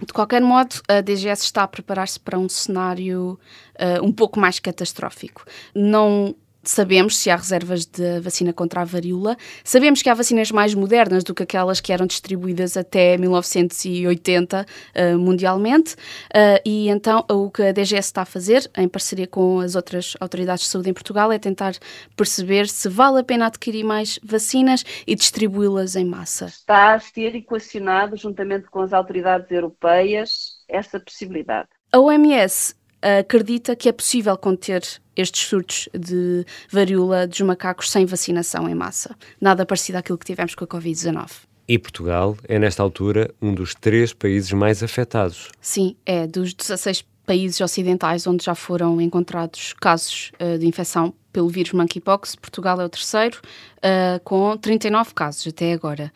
De 0.02 0.13
qualquer 0.13 0.41
modo, 0.41 0.78
a 0.88 1.02
DGS 1.02 1.43
está 1.43 1.63
a 1.63 1.67
preparar-se 1.67 2.21
para 2.21 2.39
um 2.39 2.47
cenário 2.47 3.38
uh, 3.78 4.02
um 4.02 4.13
pouco 4.13 4.39
mais 4.39 4.60
catastrófico. 4.60 5.43
Não 5.76 6.34
sabemos 6.69 7.17
se 7.17 7.30
há 7.30 7.36
reservas 7.36 7.86
de 7.86 8.19
vacina 8.19 8.54
contra 8.54 8.82
a 8.82 8.86
varíola, 8.86 9.38
sabemos 9.63 10.01
que 10.01 10.10
há 10.10 10.13
vacinas 10.13 10.51
mais 10.51 10.73
modernas 10.73 11.23
do 11.23 11.34
que 11.34 11.43
aquelas 11.43 11.80
que 11.80 11.91
eram 11.91 12.06
distribuídas 12.06 12.78
até 12.78 13.17
1980 13.17 14.62
uh, 14.62 14.65
eh, 14.93 15.15
mundialmente, 15.15 15.93
uh, 15.95 16.60
e 16.65 16.89
então 16.89 17.25
o 17.30 17.49
que 17.49 17.63
a 17.63 17.71
DGS 17.71 18.08
está 18.08 18.21
a 18.23 18.25
fazer, 18.25 18.69
em 18.78 18.88
parceria 18.88 19.28
com 19.28 19.60
as 19.60 19.75
outras 19.75 20.15
autoridades 20.19 20.65
de 20.65 20.69
saúde 20.71 20.89
em 20.89 20.93
Portugal, 20.93 21.32
é 21.32 21.39
tentar 21.39 21.73
perceber 22.15 22.67
se 22.67 22.89
vale 22.89 23.19
a 23.19 23.23
pena 23.23 23.47
adquirir 23.47 23.84
mais 23.84 24.19
vacinas 24.23 24.84
e 25.06 25.15
distribuí-las 25.15 25.95
em 25.95 26.06
massa. 26.06 26.45
Está 26.45 26.93
a 26.93 26.99
ser 26.99 27.36
equacionado, 27.36 28.17
juntamente 28.17 28.67
com 28.67 28.82
as 28.82 28.93
autoridades 28.93 29.49
europeias, 29.51 30.56
essa 30.67 30.99
possibilidade. 30.99 31.69
A 31.91 31.99
OMS 31.99 32.75
acredita 33.01 33.75
que 33.75 33.88
é 33.88 33.91
possível 33.91 34.36
conter 34.38 34.82
estes 35.15 35.47
surtos 35.47 35.89
de 35.93 36.45
varíola 36.69 37.28
dos 37.28 37.41
macacos 37.41 37.91
sem 37.91 38.06
vacinação 38.06 38.69
em 38.69 38.75
massa. 38.75 39.15
Nada 39.39 39.65
parecido 39.65 39.97
àquilo 39.97 40.17
que 40.17 40.25
tivemos 40.25 40.56
com 40.56 40.63
a 40.63 40.67
Covid-19. 40.67 41.30
E 41.67 41.80
Portugal 41.80 42.38
é, 42.47 42.60
nesta 42.60 42.84
altura, 42.84 43.34
um 43.41 43.54
dos 43.54 43.73
três 43.73 44.13
países 44.13 44.51
mais 44.51 44.84
afetados. 44.84 45.49
Sim, 45.60 45.95
é 46.06 46.28
dos 46.28 46.54
16 46.54 47.04
países 47.25 47.60
ocidentais 47.60 48.28
onde 48.28 48.45
já 48.45 48.54
foram 48.54 49.01
encontrados 49.01 49.73
casos 49.73 50.32
uh, 50.39 50.60
de 50.60 50.67
infecção 50.67 51.13
pelo 51.34 51.49
vírus 51.49 51.73
monkeypox. 51.73 52.36
Portugal 52.36 52.80
é 52.80 52.86
o 52.86 52.89
terceiro, 52.89 53.41
uh, 53.78 54.19
com 54.23 54.56
39 54.56 55.13
casos 55.13 55.47
até 55.47 55.73
agora. 55.73 56.13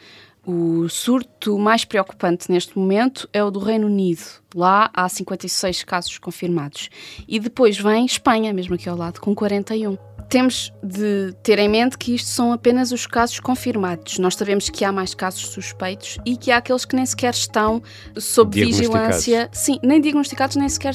O 0.51 0.89
surto 0.89 1.59
mais 1.59 1.85
preocupante 1.85 2.51
neste 2.51 2.75
momento 2.75 3.29
é 3.31 3.43
o 3.43 3.51
do 3.51 3.59
Reino 3.59 3.85
Unido. 3.85 4.23
Lá 4.55 4.89
há 4.95 5.07
56 5.07 5.83
casos 5.83 6.17
confirmados. 6.17 6.89
E 7.27 7.39
depois 7.39 7.77
vem 7.77 8.03
Espanha, 8.03 8.51
mesmo 8.51 8.73
aqui 8.73 8.89
ao 8.89 8.97
lado, 8.97 9.21
com 9.21 9.35
41 9.35 10.08
temos 10.29 10.71
de 10.83 11.33
ter 11.41 11.57
em 11.57 11.67
mente 11.67 11.97
que 11.97 12.13
isto 12.13 12.29
são 12.29 12.53
apenas 12.53 12.91
os 12.91 13.07
casos 13.07 13.39
confirmados. 13.39 14.19
Nós 14.19 14.35
sabemos 14.35 14.69
que 14.69 14.85
há 14.85 14.91
mais 14.91 15.15
casos 15.15 15.41
suspeitos 15.49 16.17
e 16.25 16.37
que 16.37 16.51
há 16.51 16.57
aqueles 16.57 16.85
que 16.85 16.95
nem 16.95 17.05
sequer 17.05 17.33
estão 17.33 17.81
sob 18.15 18.63
vigilância, 18.63 19.49
sim, 19.51 19.79
nem 19.83 19.99
diagnosticados, 19.99 20.55
nem 20.55 20.69
sequer 20.69 20.93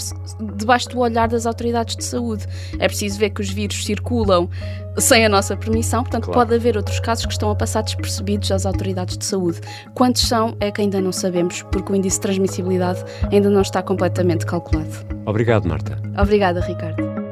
debaixo 0.57 0.88
do 0.88 1.01
olhar 1.01 1.29
das 1.29 1.47
autoridades 1.47 1.97
de 1.97 2.05
saúde. 2.05 2.47
É 2.79 2.87
preciso 2.87 3.18
ver 3.18 3.31
que 3.31 3.40
os 3.40 3.51
vírus 3.51 3.85
circulam 3.85 4.49
sem 4.97 5.27
a 5.27 5.29
nossa 5.29 5.57
permissão, 5.57 6.05
portanto, 6.05 6.27
claro. 6.27 6.40
pode 6.40 6.55
haver 6.55 6.77
outros 6.77 7.01
casos 7.01 7.27
que 7.27 7.33
estão 7.33 7.51
a 7.51 7.57
passar 7.57 7.83
despercebidos 7.83 8.53
às 8.53 8.64
autoridades 8.64 9.18
de 9.18 9.25
saúde. 9.25 9.61
Quantos 9.94 10.23
são 10.23 10.57
é 10.61 10.70
que 10.70 10.81
ainda 10.81 11.01
não 11.01 11.11
sabemos, 11.11 11.62
porque 11.73 11.92
o 11.92 11.97
índice 11.97 12.18
de 12.18 12.23
transmissibilidade 12.23 13.03
ainda 13.33 13.51
não 13.51 13.62
está 13.62 13.83
completamente 13.83 14.47
calculado. 14.47 14.94
Obrigado, 15.27 15.68
Marta. 15.68 16.01
Obrigada, 16.16 16.61
Ricardo. 16.61 17.24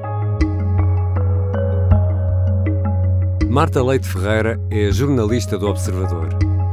Marta 3.52 3.84
Leite 3.84 4.08
Ferreira 4.08 4.58
é 4.70 4.90
jornalista 4.90 5.58
do 5.58 5.68
Observador. 5.68 6.30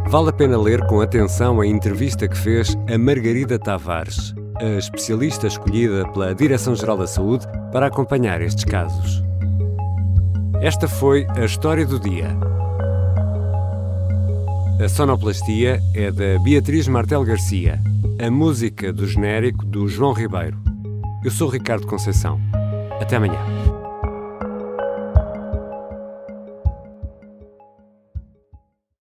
Vale 0.07 0.29
a 0.29 0.31
pena 0.31 0.57
ler 0.57 0.81
com 0.87 1.01
atenção 1.01 1.59
a 1.59 1.67
entrevista 1.67 2.25
que 2.25 2.37
fez 2.37 2.73
a 2.89 2.97
Margarida 2.97 3.59
Tavares, 3.59 4.33
a 4.55 4.77
especialista 4.77 5.45
escolhida 5.45 6.07
pela 6.13 6.33
Direção-Geral 6.33 6.97
da 6.97 7.05
Saúde 7.05 7.45
para 7.73 7.87
acompanhar 7.87 8.41
estes 8.41 8.63
casos. 8.63 9.21
Esta 10.61 10.87
foi 10.87 11.27
a 11.35 11.43
história 11.43 11.85
do 11.85 11.99
dia. 11.99 12.29
A 14.81 14.87
sonoplastia 14.87 15.81
é 15.93 16.09
da 16.09 16.41
Beatriz 16.41 16.87
Martel 16.87 17.25
Garcia, 17.25 17.77
a 18.25 18.31
música 18.31 18.93
do 18.93 19.05
genérico 19.05 19.65
do 19.65 19.85
João 19.89 20.13
Ribeiro. 20.13 20.57
Eu 21.25 21.31
sou 21.31 21.49
Ricardo 21.49 21.85
Conceição. 21.85 22.39
Até 23.01 23.17
amanhã. 23.17 23.68